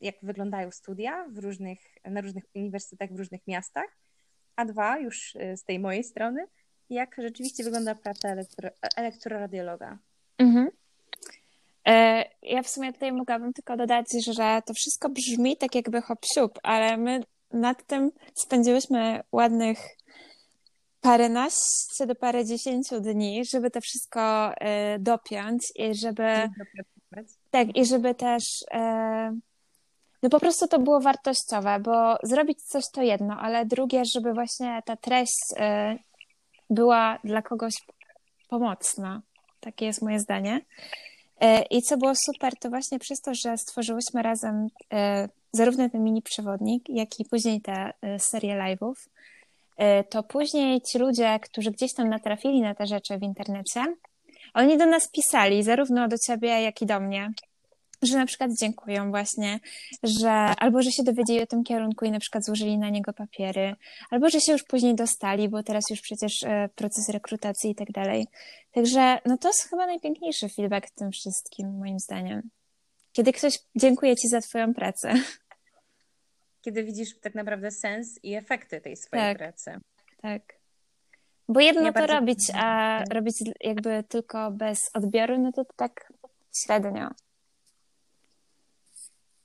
jak 0.01 0.15
wyglądają 0.23 0.71
studia 0.71 1.27
w 1.29 1.39
różnych, 1.39 1.79
na 2.05 2.21
różnych 2.21 2.45
uniwersytetach 2.55 3.13
w 3.13 3.19
różnych 3.19 3.47
miastach, 3.47 3.99
a 4.57 4.65
dwa 4.65 4.99
już 4.99 5.37
e, 5.37 5.57
z 5.57 5.65
tej 5.65 5.79
mojej 5.79 6.05
strony, 6.05 6.47
jak 6.91 7.17
rzeczywiście 7.19 7.65
wygląda 7.65 7.95
praca 7.95 8.29
elektro, 8.29 8.71
elektroradiologa. 8.97 9.99
Mhm. 10.39 10.71
E, 11.87 12.25
ja 12.43 12.63
w 12.63 12.69
sumie 12.69 12.93
tutaj 12.93 13.13
mogłabym 13.13 13.53
tylko 13.53 13.77
dodać, 13.77 14.07
że 14.35 14.63
to 14.67 14.75
wszystko 14.75 15.09
brzmi 15.09 15.57
tak 15.57 15.75
jakby 15.75 16.03
hop 16.03 16.19
ale 16.63 16.97
my 16.97 17.21
nad 17.53 17.87
tym 17.87 18.11
spędziłyśmy 18.35 19.23
ładnych 19.33 19.79
paręnaście 21.01 22.07
do 22.07 22.15
parę 22.15 22.45
dziesięciu 22.45 23.01
dni, 23.01 23.45
żeby 23.45 23.71
to 23.71 23.81
wszystko 23.81 24.53
e, 24.55 24.99
dopiąć 24.99 25.63
i 25.75 25.95
żeby 25.95 26.49
tak, 27.51 27.77
i 27.77 27.87
żeby 27.87 28.15
też 28.15 28.43
e, 28.71 29.39
no 30.23 30.31
po 30.31 30.41
prostu 30.41 30.69
to 30.69 30.79
było 30.79 31.01
wartościowe, 31.01 31.81
bo 31.81 32.17
zrobić 32.23 32.63
coś 32.63 32.85
to 32.93 33.03
jedno, 33.03 33.37
ale 33.41 33.67
drugie, 33.67 34.03
żeby 34.15 34.33
właśnie 34.33 34.83
ta 34.85 34.97
treść 34.97 35.43
była 36.71 37.19
dla 37.25 37.43
kogoś 37.43 37.75
pomocna. 38.49 39.23
Takie 39.61 39.87
jest 39.87 40.03
moje 40.03 40.21
zdanie. 40.21 40.61
E, 41.41 41.63
I 41.63 41.83
co 41.83 41.97
było 41.97 42.13
super, 42.15 42.53
to 42.61 42.71
właśnie 42.71 42.99
przez 42.99 43.21
to, 43.21 43.35
że 43.35 43.59
stworzyłyśmy 43.59 44.23
razem 44.23 44.67
e, 44.93 45.29
zarówno 45.53 45.91
ten 45.91 46.05
mini 46.05 46.23
przewodnik, 46.23 46.85
jak 46.89 47.21
i 47.21 47.25
później 47.25 47.61
te 47.61 47.93
e, 48.03 48.19
serie 48.19 48.55
live'ów, 48.55 48.95
to 50.11 50.23
później 50.23 50.81
ci 50.81 50.99
ludzie, 50.99 51.39
którzy 51.43 51.71
gdzieś 51.71 51.95
tam 51.95 52.09
natrafili 52.09 52.61
na 52.61 52.75
te 52.75 52.87
rzeczy 52.87 53.19
w 53.19 53.23
internecie, 53.23 53.85
oni 54.55 54.79
do 54.79 54.87
nas 54.87 55.09
pisali, 55.09 55.63
zarówno 55.63 56.09
do 56.09 56.17
ciebie, 56.19 56.49
jak 56.49 56.83
i 56.83 56.87
do 56.87 57.01
mnie, 57.01 57.33
że 58.03 58.17
na 58.17 58.27
przykład 58.27 58.51
dziękują 58.61 59.11
właśnie, 59.11 59.61
że 60.03 60.31
albo 60.31 60.83
że 60.83 60.93
się 60.93 61.03
dowiedzieli 61.03 61.43
o 61.43 61.47
tym 61.47 61.65
kierunku 61.65 62.05
i 62.05 62.11
na 62.11 62.19
przykład 62.21 62.45
złożyli 62.45 62.79
na 62.79 62.91
niego 62.91 63.13
papiery, 63.13 63.75
albo 64.11 64.31
że 64.31 64.41
się 64.41 64.53
już 64.53 64.63
później 64.63 64.95
dostali, 64.95 65.49
bo 65.49 65.63
teraz 65.63 65.85
już 65.91 66.01
przecież 66.01 66.43
e, 66.43 66.69
proces 66.75 67.09
rekrutacji 67.09 67.71
i 67.71 67.75
tak 67.75 67.93
dalej. 67.93 68.27
Także 68.73 69.19
no 69.27 69.39
to 69.39 69.49
jest 69.49 69.69
chyba 69.71 69.87
najpiękniejszy 69.87 70.49
feedback 70.49 70.87
w 70.87 70.95
tym 70.95 71.11
wszystkim, 71.11 71.79
moim 71.79 71.99
zdaniem. 71.99 72.51
Kiedy 73.13 73.33
ktoś 73.33 73.59
dziękuję 73.75 74.17
ci 74.17 74.29
za 74.29 74.41
twoją 74.41 74.75
pracę. 74.75 75.15
Kiedy 76.65 76.85
widzisz 76.85 77.21
tak 77.21 77.35
naprawdę 77.35 77.71
sens 77.71 78.19
i 78.23 78.35
efekty 78.35 78.81
tej 78.81 78.97
swojej 78.97 79.25
tak, 79.25 79.39
pracy. 79.39 79.81
Tak. 80.23 80.43
Bo 81.49 81.61
jedno 81.61 81.83
ja 81.83 81.93
to 81.93 82.07
robić, 82.07 82.51
a 82.55 83.03
robić 83.11 83.37
jakby 83.61 84.05
tylko 84.09 84.51
bez 84.51 84.91
odbioru, 84.95 85.39
no 85.39 85.53
to 85.53 85.65
tak 85.77 86.13
średnio. 86.65 87.11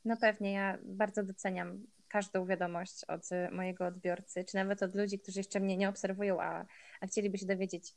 No 0.06 0.18
pewnie, 0.18 0.54
ja 0.54 0.78
bardzo 0.84 1.24
doceniam 1.24 1.84
każdą 2.08 2.46
wiadomość 2.46 3.06
od 3.08 3.30
mojego 3.52 3.86
odbiorcy, 3.86 4.44
czy 4.44 4.56
nawet 4.56 4.84
od 4.84 4.96
ludzi, 4.96 5.20
którzy 5.20 5.40
jeszcze 5.40 5.60
mnie 5.60 5.78
nie 5.78 5.90
obserwują, 5.90 6.42
a, 6.42 6.66
a 7.02 7.08
chcieliby 7.08 7.38
się 7.38 7.46
dowiedzieć 7.46 7.94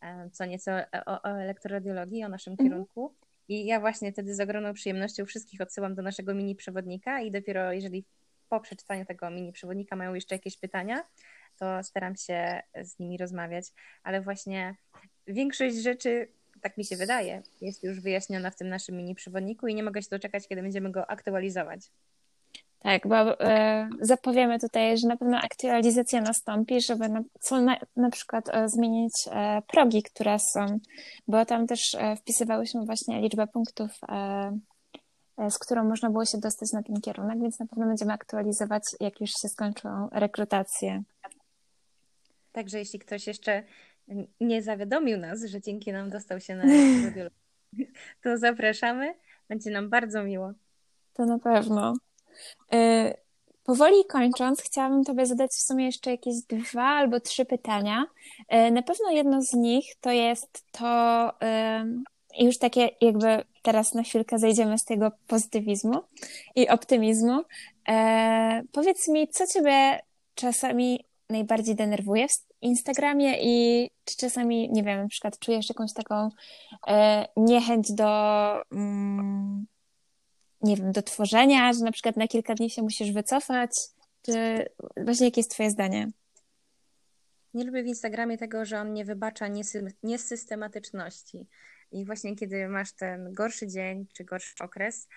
e, 0.00 0.30
co 0.32 0.44
nieco 0.44 0.72
o, 1.06 1.22
o 1.22 1.40
elektroradiologii, 1.40 2.24
o 2.24 2.28
naszym 2.28 2.52
mhm. 2.52 2.68
kierunku. 2.68 3.14
I 3.48 3.66
ja 3.66 3.80
właśnie 3.80 4.12
wtedy 4.12 4.34
z 4.34 4.40
ogromną 4.40 4.72
przyjemnością 4.72 5.26
wszystkich 5.26 5.60
odsyłam 5.60 5.94
do 5.94 6.02
naszego 6.02 6.34
mini 6.34 6.54
przewodnika 6.54 7.20
i 7.20 7.30
dopiero 7.30 7.72
jeżeli 7.72 8.04
po 8.48 8.60
przeczytaniu 8.60 9.04
tego 9.04 9.30
mini 9.30 9.52
przewodnika 9.52 9.96
mają 9.96 10.14
jeszcze 10.14 10.34
jakieś 10.34 10.56
pytania, 10.58 11.02
to 11.58 11.82
staram 11.82 12.16
się 12.16 12.62
z 12.82 12.98
nimi 12.98 13.18
rozmawiać. 13.18 13.64
Ale 14.02 14.20
właśnie 14.20 14.76
większość 15.26 15.76
rzeczy 15.76 16.28
tak 16.62 16.78
mi 16.78 16.84
się 16.84 16.96
wydaje, 16.96 17.42
jest 17.60 17.84
już 17.84 18.00
wyjaśniona 18.00 18.50
w 18.50 18.56
tym 18.56 18.68
naszym 18.68 18.96
mini 18.96 19.14
przewodniku 19.14 19.66
i 19.66 19.74
nie 19.74 19.82
mogę 19.82 20.02
się 20.02 20.08
doczekać, 20.10 20.48
kiedy 20.48 20.62
będziemy 20.62 20.90
go 20.90 21.10
aktualizować. 21.10 21.80
Tak, 22.78 23.08
bo 23.08 23.40
e, 23.40 23.88
zapowiemy 24.00 24.58
tutaj, 24.58 24.98
że 24.98 25.08
na 25.08 25.16
pewno 25.16 25.38
aktualizacja 25.38 26.20
nastąpi, 26.20 26.80
żeby 26.80 27.08
na, 27.08 27.22
co 27.40 27.60
na, 27.60 27.76
na 27.96 28.10
przykład 28.10 28.48
e, 28.48 28.68
zmienić 28.68 29.12
e, 29.30 29.62
progi, 29.72 30.02
które 30.02 30.38
są, 30.38 30.78
bo 31.28 31.44
tam 31.44 31.66
też 31.66 31.94
e, 31.94 32.16
wpisywałyśmy 32.16 32.84
właśnie 32.84 33.20
liczbę 33.20 33.46
punktów, 33.46 33.90
e, 34.08 34.14
e, 35.38 35.50
z 35.50 35.58
którą 35.58 35.84
można 35.84 36.10
było 36.10 36.24
się 36.24 36.38
dostać 36.38 36.72
na 36.72 36.82
ten 36.82 37.00
kierunek, 37.00 37.40
więc 37.40 37.58
na 37.60 37.66
pewno 37.66 37.86
będziemy 37.86 38.12
aktualizować, 38.12 38.82
jak 39.00 39.20
już 39.20 39.30
się 39.30 39.48
skończą 39.48 40.08
rekrutacje. 40.12 41.02
Także 42.52 42.78
jeśli 42.78 42.98
ktoś 42.98 43.26
jeszcze 43.26 43.62
nie 44.40 44.62
zawiadomił 44.62 45.18
nas, 45.18 45.44
że 45.44 45.60
dzięki 45.60 45.92
nam 45.92 46.10
dostał 46.10 46.40
się 46.40 46.56
na 46.56 46.62
radiologię, 46.62 47.30
to 48.22 48.38
zapraszamy. 48.38 49.14
Będzie 49.48 49.70
nam 49.70 49.90
bardzo 49.90 50.24
miło. 50.24 50.52
To 51.12 51.26
na 51.26 51.38
pewno. 51.38 51.94
Y, 52.74 53.14
powoli 53.64 54.04
kończąc, 54.04 54.62
chciałabym 54.62 55.04
Tobie 55.04 55.26
zadać 55.26 55.50
w 55.50 55.62
sumie 55.62 55.86
jeszcze 55.86 56.10
jakieś 56.10 56.34
dwa 56.42 56.84
albo 56.84 57.20
trzy 57.20 57.44
pytania. 57.44 58.06
Y, 58.54 58.70
na 58.70 58.82
pewno 58.82 59.10
jedno 59.10 59.42
z 59.42 59.52
nich 59.52 59.84
to 60.00 60.10
jest 60.10 60.64
to, 60.72 61.30
y, 62.38 62.44
już 62.44 62.58
takie 62.58 62.90
jakby 63.00 63.44
teraz 63.62 63.94
na 63.94 64.02
chwilkę 64.02 64.38
zejdziemy 64.38 64.78
z 64.78 64.84
tego 64.84 65.12
pozytywizmu 65.26 66.00
i 66.54 66.68
optymizmu. 66.68 67.42
Powiedz 68.72 69.08
mi, 69.08 69.28
co 69.28 69.46
Ciebie 69.46 70.00
czasami 70.34 71.04
najbardziej 71.30 71.74
denerwuje 71.74 72.28
w 72.28 72.62
Instagramie 72.62 73.38
i 73.42 73.88
czy 74.04 74.16
czasami, 74.16 74.70
nie 74.72 74.82
wiem, 74.82 75.02
na 75.02 75.08
przykład 75.08 75.38
czujesz 75.38 75.68
jakąś 75.68 75.92
taką 75.92 76.30
e, 76.88 77.26
niechęć 77.36 77.92
do, 77.92 78.52
mm, 78.72 79.66
nie 80.62 80.76
wiem, 80.76 80.92
do 80.92 81.02
tworzenia, 81.02 81.72
że 81.72 81.84
na 81.84 81.92
przykład 81.92 82.16
na 82.16 82.28
kilka 82.28 82.54
dni 82.54 82.70
się 82.70 82.82
musisz 82.82 83.12
wycofać? 83.12 83.70
Czy 84.22 84.66
właśnie 84.96 85.26
jakie 85.26 85.40
jest 85.40 85.50
Twoje 85.50 85.70
zdanie? 85.70 86.10
Nie 87.54 87.64
lubię 87.64 87.82
w 87.82 87.86
Instagramie 87.86 88.38
tego, 88.38 88.64
że 88.64 88.80
on 88.80 88.92
nie 88.92 89.04
wybacza 89.04 89.48
niesy, 89.48 89.92
niesystematyczności. 90.02 91.46
I 91.92 92.04
właśnie 92.04 92.36
kiedy 92.36 92.68
masz 92.68 92.92
ten 92.92 93.32
gorszy 93.32 93.66
dzień 93.66 94.06
czy 94.12 94.24
gorszy 94.24 94.54
okres 94.60 95.08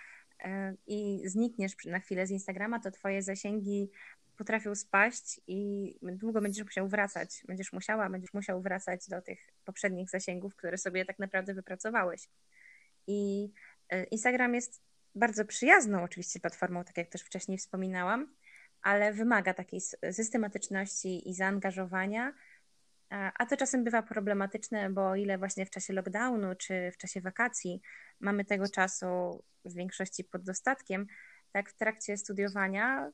e, 0.43 0.75
i 0.87 1.21
znikniesz 1.25 1.71
na 1.85 1.99
chwilę 1.99 2.27
z 2.27 2.31
Instagrama, 2.31 2.79
to 2.79 2.91
Twoje 2.91 3.21
zasięgi 3.21 3.89
potrafią 4.41 4.75
spaść 4.75 5.41
i 5.47 5.93
długo 6.01 6.41
będziesz 6.41 6.65
musiał 6.65 6.87
wracać. 6.87 7.43
Będziesz 7.47 7.73
musiała, 7.73 8.09
będziesz 8.09 8.33
musiał 8.33 8.61
wracać 8.61 9.07
do 9.07 9.21
tych 9.21 9.39
poprzednich 9.65 10.09
zasięgów, 10.09 10.55
które 10.55 10.77
sobie 10.77 11.05
tak 11.05 11.19
naprawdę 11.19 11.53
wypracowałeś. 11.53 12.29
I 13.07 13.51
e, 13.89 14.03
Instagram 14.03 14.55
jest 14.55 14.81
bardzo 15.15 15.45
przyjazną 15.45 16.03
oczywiście 16.03 16.39
platformą, 16.39 16.83
tak 16.83 16.97
jak 16.97 17.09
też 17.09 17.21
wcześniej 17.21 17.57
wspominałam, 17.57 18.35
ale 18.81 19.13
wymaga 19.13 19.53
takiej 19.53 19.81
systematyczności 20.11 21.29
i 21.29 21.33
zaangażowania, 21.33 22.33
a 23.09 23.45
to 23.45 23.57
czasem 23.57 23.83
bywa 23.83 24.01
problematyczne, 24.01 24.89
bo 24.89 25.09
o 25.09 25.15
ile 25.15 25.37
właśnie 25.37 25.65
w 25.65 25.69
czasie 25.69 25.93
lockdownu 25.93 26.55
czy 26.55 26.91
w 26.91 26.97
czasie 26.97 27.21
wakacji 27.21 27.81
mamy 28.19 28.45
tego 28.45 28.69
czasu 28.69 29.43
w 29.65 29.73
większości 29.73 30.23
pod 30.23 30.43
dostatkiem, 30.43 31.07
tak 31.51 31.69
w 31.69 31.77
trakcie 31.77 32.17
studiowania 32.17 33.11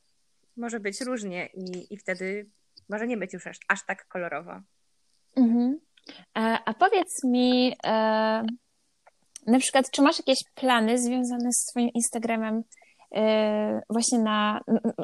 może 0.58 0.80
być 0.80 1.02
różnie 1.02 1.50
i, 1.54 1.94
i 1.94 1.98
wtedy 1.98 2.50
może 2.90 3.08
nie 3.08 3.18
być 3.18 3.34
już 3.34 3.48
aż, 3.48 3.58
aż 3.68 3.86
tak 3.86 4.08
kolorowo. 4.08 4.52
Mhm. 5.36 5.80
A, 6.34 6.54
e, 6.54 6.60
a 6.66 6.74
powiedz 6.74 7.24
mi, 7.24 7.76
e, 7.86 8.44
na 9.48 9.60
przykład, 9.60 9.92
czy 9.92 10.02
masz 10.02 10.18
jakieś 10.18 10.40
plany 10.56 11.00
związane 11.00 11.54
z 11.54 11.66
Twoim 11.66 11.90
Instagramem 11.90 12.64
e, 13.16 13.82
właśnie 13.90 14.20
na 14.20 14.62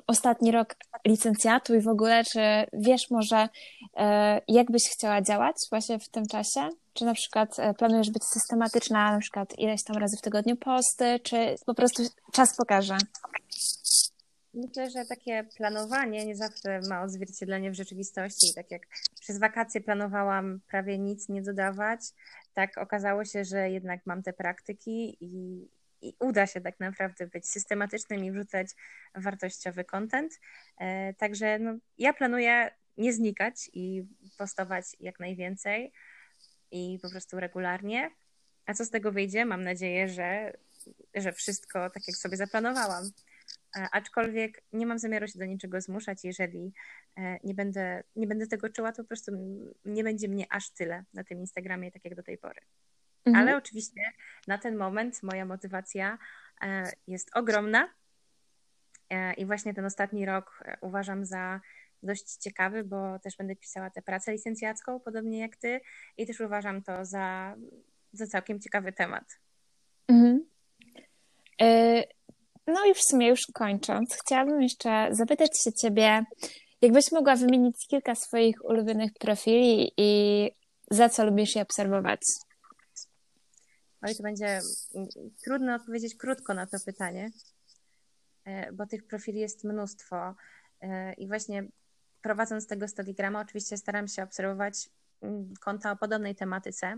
ostatni 0.07 0.51
rok 0.51 0.75
licencjatu 1.07 1.75
i 1.75 1.81
w 1.81 1.87
ogóle, 1.87 2.23
czy 2.23 2.39
wiesz 2.73 3.09
może, 3.11 3.49
jak 4.47 4.71
byś 4.71 4.89
chciała 4.89 5.21
działać 5.21 5.55
właśnie 5.71 5.99
w 5.99 6.09
tym 6.09 6.25
czasie? 6.25 6.69
Czy 6.93 7.05
na 7.05 7.13
przykład 7.13 7.57
planujesz 7.77 8.11
być 8.11 8.23
systematyczna, 8.23 9.11
na 9.11 9.19
przykład 9.19 9.59
ileś 9.59 9.83
tam 9.83 9.97
razy 9.97 10.17
w 10.17 10.21
tygodniu 10.21 10.55
posty, 10.55 11.19
czy 11.23 11.55
po 11.65 11.73
prostu 11.73 12.03
czas 12.33 12.57
pokaże? 12.57 12.97
Myślę, 14.53 14.89
że 14.89 15.05
takie 15.05 15.43
planowanie 15.57 16.25
nie 16.25 16.35
zawsze 16.35 16.79
ma 16.89 17.01
odzwierciedlenie 17.01 17.71
w 17.71 17.75
rzeczywistości. 17.75 18.53
Tak 18.55 18.71
jak 18.71 18.81
przez 19.21 19.39
wakacje 19.39 19.81
planowałam 19.81 20.59
prawie 20.67 20.97
nic 20.97 21.29
nie 21.29 21.41
dodawać, 21.41 22.01
tak 22.53 22.77
okazało 22.77 23.25
się, 23.25 23.45
że 23.45 23.69
jednak 23.69 24.05
mam 24.05 24.23
te 24.23 24.33
praktyki 24.33 25.17
i, 25.21 25.67
i 26.01 26.15
uda 26.19 26.47
się 26.47 26.61
tak 26.61 26.79
naprawdę 26.79 27.27
być 27.27 27.49
systematycznym 27.49 28.25
i 28.25 28.31
wrzucać 28.31 28.67
wartościowy 29.15 29.83
content. 29.83 30.39
E, 30.77 31.13
także 31.13 31.59
no, 31.59 31.73
ja 31.97 32.13
planuję 32.13 32.71
nie 32.97 33.13
znikać 33.13 33.69
i 33.73 34.03
postować 34.37 34.85
jak 34.99 35.19
najwięcej 35.19 35.91
i 36.71 36.99
po 37.01 37.09
prostu 37.09 37.39
regularnie. 37.39 38.11
A 38.65 38.73
co 38.73 38.85
z 38.85 38.89
tego 38.89 39.11
wyjdzie? 39.11 39.45
Mam 39.45 39.63
nadzieję, 39.63 40.09
że, 40.09 40.53
że 41.15 41.33
wszystko 41.33 41.89
tak 41.89 42.07
jak 42.07 42.17
sobie 42.17 42.37
zaplanowałam. 42.37 43.11
E, 43.77 43.87
aczkolwiek 43.91 44.63
nie 44.73 44.85
mam 44.85 44.99
zamiaru 44.99 45.27
się 45.27 45.39
do 45.39 45.45
niczego 45.45 45.81
zmuszać, 45.81 46.23
jeżeli 46.23 46.73
e, 47.17 47.37
nie 47.43 47.53
będę, 47.53 48.03
nie 48.15 48.27
będę 48.27 48.47
tego 48.47 48.69
czuła, 48.69 48.91
to 48.91 49.03
po 49.03 49.07
prostu 49.07 49.31
nie 49.85 50.03
będzie 50.03 50.27
mnie 50.27 50.45
aż 50.49 50.69
tyle 50.69 51.03
na 51.13 51.23
tym 51.23 51.39
Instagramie, 51.39 51.91
tak 51.91 52.05
jak 52.05 52.15
do 52.15 52.23
tej 52.23 52.37
pory. 52.37 52.61
Mhm. 53.25 53.47
Ale 53.47 53.57
oczywiście 53.57 54.01
na 54.47 54.57
ten 54.57 54.75
moment 54.75 55.23
moja 55.23 55.45
motywacja 55.45 56.17
e, 56.61 56.91
jest 57.07 57.29
ogromna 57.37 57.89
i 59.37 59.45
właśnie 59.45 59.73
ten 59.73 59.85
ostatni 59.85 60.25
rok 60.25 60.63
uważam 60.81 61.25
za 61.25 61.61
dość 62.03 62.35
ciekawy, 62.35 62.83
bo 62.83 63.19
też 63.19 63.37
będę 63.37 63.55
pisała 63.55 63.89
tę 63.89 64.01
pracę 64.01 64.31
licencjacką, 64.31 64.99
podobnie 64.99 65.39
jak 65.39 65.55
ty, 65.55 65.81
i 66.17 66.27
też 66.27 66.39
uważam 66.39 66.83
to 66.83 67.05
za, 67.05 67.55
za 68.13 68.27
całkiem 68.27 68.59
ciekawy 68.59 68.93
temat. 68.93 69.39
Mhm. 70.07 70.45
No 72.67 72.85
i 72.85 72.93
w 72.93 73.01
sumie 73.01 73.27
już 73.27 73.41
kończąc, 73.53 74.17
chciałabym 74.25 74.61
jeszcze 74.61 75.07
zapytać 75.11 75.49
się 75.63 75.73
ciebie, 75.73 76.25
jakbyś 76.81 77.11
mogła 77.11 77.35
wymienić 77.35 77.87
kilka 77.89 78.15
swoich 78.15 78.65
ulubionych 78.65 79.11
profili 79.19 79.91
i 79.97 80.51
za 80.91 81.09
co 81.09 81.25
lubisz 81.25 81.55
je 81.55 81.61
obserwować? 81.61 82.21
Oj, 84.01 84.15
to 84.15 84.23
będzie 84.23 84.59
mm, 84.95 85.07
trudno 85.43 85.75
odpowiedzieć 85.75 86.15
krótko 86.15 86.53
na 86.53 86.67
to 86.67 86.77
pytanie, 86.85 87.29
e, 88.45 88.71
bo 88.71 88.85
tych 88.85 89.07
profili 89.07 89.39
jest 89.39 89.63
mnóstwo. 89.63 90.35
E, 90.81 91.13
I 91.13 91.27
właśnie 91.27 91.63
prowadząc 92.21 92.67
tego 92.67 92.87
stadigrama, 92.87 93.39
oczywiście 93.39 93.77
staram 93.77 94.07
się 94.07 94.23
obserwować 94.23 94.89
mm, 95.21 95.53
konta 95.59 95.91
o 95.91 95.95
podobnej 95.95 96.35
tematyce. 96.35 96.97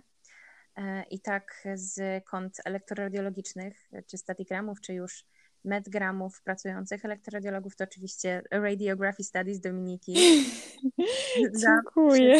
E, 0.77 1.03
I 1.03 1.19
tak 1.19 1.67
z 1.75 2.23
kont 2.25 2.61
elektroradiologicznych, 2.65 3.89
czy 4.07 4.17
stadigramów, 4.17 4.81
czy 4.81 4.93
już 4.93 5.25
medgramów 5.65 6.41
pracujących 6.41 7.05
elektroradiologów, 7.05 7.75
to 7.75 7.83
oczywiście 7.83 8.41
Radiography 8.51 9.23
Studies 9.23 9.59
Dominiki. 9.59 10.15
Dziękuję. 11.61 12.37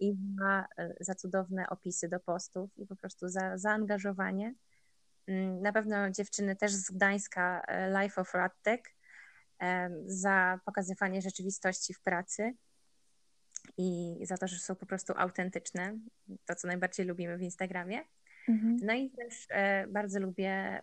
I 0.00 0.14
za, 0.38 0.66
za 1.00 1.14
cudowne 1.14 1.68
opisy 1.68 2.08
do 2.08 2.20
postów 2.20 2.70
i 2.78 2.86
po 2.86 2.96
prostu 2.96 3.28
za 3.28 3.58
zaangażowanie. 3.58 4.54
Mm, 5.26 5.62
na 5.62 5.72
pewno 5.72 6.10
dziewczyny 6.10 6.56
też 6.56 6.72
z 6.72 6.90
Gdańska 6.90 7.62
e, 7.68 8.02
Life 8.02 8.20
of 8.20 8.34
Radtech 8.34 8.80
e, 9.62 9.90
za 10.06 10.60
pokazywanie 10.64 11.22
rzeczywistości 11.22 11.94
w 11.94 12.00
pracy 12.00 12.54
i 13.78 14.18
za 14.22 14.36
to, 14.36 14.48
że 14.48 14.56
są 14.56 14.74
po 14.74 14.86
prostu 14.86 15.12
autentyczne, 15.16 15.98
to 16.46 16.54
co 16.54 16.68
najbardziej 16.68 17.06
lubimy 17.06 17.38
w 17.38 17.42
Instagramie. 17.42 18.00
Mhm. 18.48 18.76
No 18.82 18.94
i 18.94 19.10
też 19.10 19.46
e, 19.50 19.86
bardzo 19.86 20.20
lubię 20.20 20.82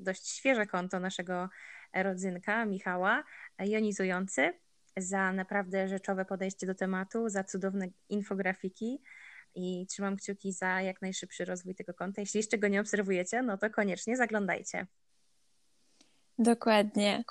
dość 0.00 0.28
świeże 0.28 0.66
konto 0.66 1.00
naszego 1.00 1.48
rodzynka, 1.94 2.64
Michała, 2.64 3.24
jonizujący, 3.58 4.52
za 4.96 5.32
naprawdę 5.32 5.88
rzeczowe 5.88 6.24
podejście 6.24 6.66
do 6.66 6.74
tematu, 6.74 7.28
za 7.28 7.44
cudowne 7.44 7.88
infografiki 8.08 9.02
i 9.54 9.86
trzymam 9.86 10.16
kciuki 10.16 10.52
za 10.52 10.80
jak 10.82 11.02
najszybszy 11.02 11.44
rozwój 11.44 11.74
tego 11.74 11.94
konta. 11.94 12.20
Jeśli 12.20 12.38
jeszcze 12.38 12.58
go 12.58 12.68
nie 12.68 12.80
obserwujecie, 12.80 13.42
no 13.42 13.58
to 13.58 13.70
koniecznie 13.70 14.16
zaglądajcie. 14.16 14.86
Dokładnie. 16.38 17.24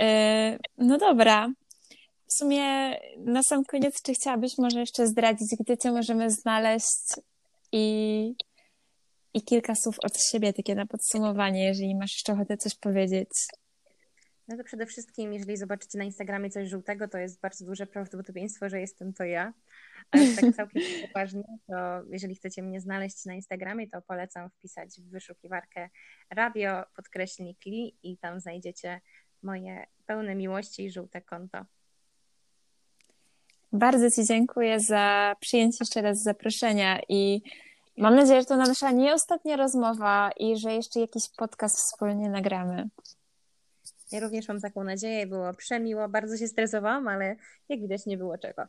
E, 0.00 0.58
no 0.78 0.98
dobra. 0.98 1.48
W 2.26 2.32
sumie 2.32 2.96
na 3.18 3.42
sam 3.42 3.64
koniec, 3.64 4.02
czy 4.02 4.14
chciałabyś 4.14 4.58
może 4.58 4.80
jeszcze 4.80 5.06
zdradzić, 5.06 5.48
gdzie 5.60 5.78
Cię 5.78 5.92
możemy 5.92 6.30
znaleźć 6.30 7.14
i 7.72 8.34
i 9.36 9.42
kilka 9.42 9.74
słów 9.74 9.96
od 10.02 10.20
siebie, 10.20 10.52
takie 10.52 10.74
na 10.74 10.86
podsumowanie, 10.86 11.64
jeżeli 11.64 11.94
masz 11.94 12.12
jeszcze 12.12 12.32
ochotę 12.32 12.56
coś 12.56 12.74
powiedzieć. 12.74 13.28
No 14.48 14.56
to 14.56 14.64
przede 14.64 14.86
wszystkim, 14.86 15.32
jeżeli 15.32 15.56
zobaczycie 15.56 15.98
na 15.98 16.04
Instagramie 16.04 16.50
coś 16.50 16.68
żółtego, 16.68 17.08
to 17.08 17.18
jest 17.18 17.40
bardzo 17.40 17.64
duże 17.64 17.86
prawdopodobieństwo, 17.86 18.68
że 18.68 18.80
jestem 18.80 19.12
to 19.12 19.24
ja. 19.24 19.52
Ale 20.10 20.26
tak 20.26 20.54
całkiem 20.56 20.82
poważnie, 21.06 21.44
to 21.66 21.74
jeżeli 22.10 22.34
chcecie 22.34 22.62
mnie 22.62 22.80
znaleźć 22.80 23.24
na 23.24 23.34
Instagramie, 23.34 23.88
to 23.88 24.02
polecam 24.02 24.50
wpisać 24.50 25.00
w 25.00 25.10
wyszukiwarkę 25.10 25.88
radio 26.30 26.84
podkreślnik 26.96 27.66
li 27.66 27.96
i 28.02 28.18
tam 28.18 28.40
znajdziecie 28.40 29.00
moje 29.42 29.86
pełne 30.06 30.34
miłości 30.34 30.84
i 30.84 30.92
żółte 30.92 31.20
konto. 31.20 31.64
Bardzo 33.72 34.10
Ci 34.10 34.24
dziękuję 34.24 34.80
za 34.80 35.34
przyjęcie 35.40 35.78
jeszcze 35.80 36.02
raz 36.02 36.22
zaproszenia 36.22 37.00
i 37.08 37.42
Mam 37.96 38.14
nadzieję, 38.14 38.40
że 38.40 38.46
to 38.46 38.56
nasza 38.56 38.90
nie 38.90 39.14
ostatnia 39.14 39.56
rozmowa 39.56 40.30
i 40.36 40.56
że 40.56 40.72
jeszcze 40.72 41.00
jakiś 41.00 41.22
podcast 41.36 41.78
wspólnie 41.78 42.30
nagramy. 42.30 42.88
Ja 44.12 44.20
również 44.20 44.48
mam 44.48 44.60
taką 44.60 44.84
nadzieję. 44.84 45.26
Było 45.26 45.54
przemiło. 45.54 46.08
Bardzo 46.08 46.36
się 46.36 46.48
stresowałam, 46.48 47.08
ale 47.08 47.36
jak 47.68 47.80
widać 47.80 48.06
nie 48.06 48.16
było 48.16 48.38
czego. 48.38 48.62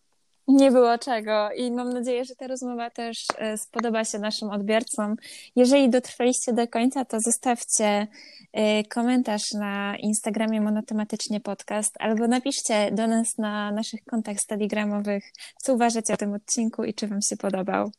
Nie 0.48 0.72
było 0.72 0.98
czego 0.98 1.52
i 1.52 1.72
mam 1.72 1.94
nadzieję, 1.94 2.26
że 2.26 2.36
ta 2.36 2.48
rozmowa 2.48 2.90
też 2.90 3.26
e, 3.38 3.58
spodoba 3.58 4.06
się 4.06 4.20
naszym 4.20 4.50
odbiorcom. 4.50 5.16
Jeżeli 5.56 5.90
dotrwaliście 5.90 6.54
do 6.54 6.68
końca, 6.68 7.06
to 7.06 7.20
zostawcie 7.20 8.08
e, 8.54 8.84
komentarz 8.84 9.54
na 9.54 9.98
Instagramie 9.98 10.62
Monotematycznie 10.62 11.40
Podcast 11.40 11.96
albo 12.00 12.28
napiszcie 12.28 12.92
do 12.92 13.08
nas 13.08 13.38
na 13.38 13.72
naszych 13.72 14.04
kontach 14.04 14.38
stadigramowych, 14.38 15.24
co 15.58 15.74
uważacie 15.74 16.14
o 16.14 16.18
tym 16.18 16.34
odcinku 16.34 16.84
i 16.84 16.94
czy 16.94 17.08
Wam 17.08 17.22
się 17.22 17.38
podobał. 17.38 17.92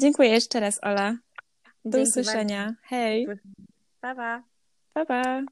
Dziękuję 0.00 0.28
jeszcze 0.28 0.60
raz, 0.60 0.78
Ola. 0.82 1.16
Do 1.84 1.98
Dzięki 1.98 2.10
usłyszenia. 2.10 2.64
Bardzo. 2.64 2.80
Hej. 2.82 3.26
Pa, 4.00 4.14
pa. 4.14 4.42
Pa, 4.92 5.06
pa. 5.06 5.42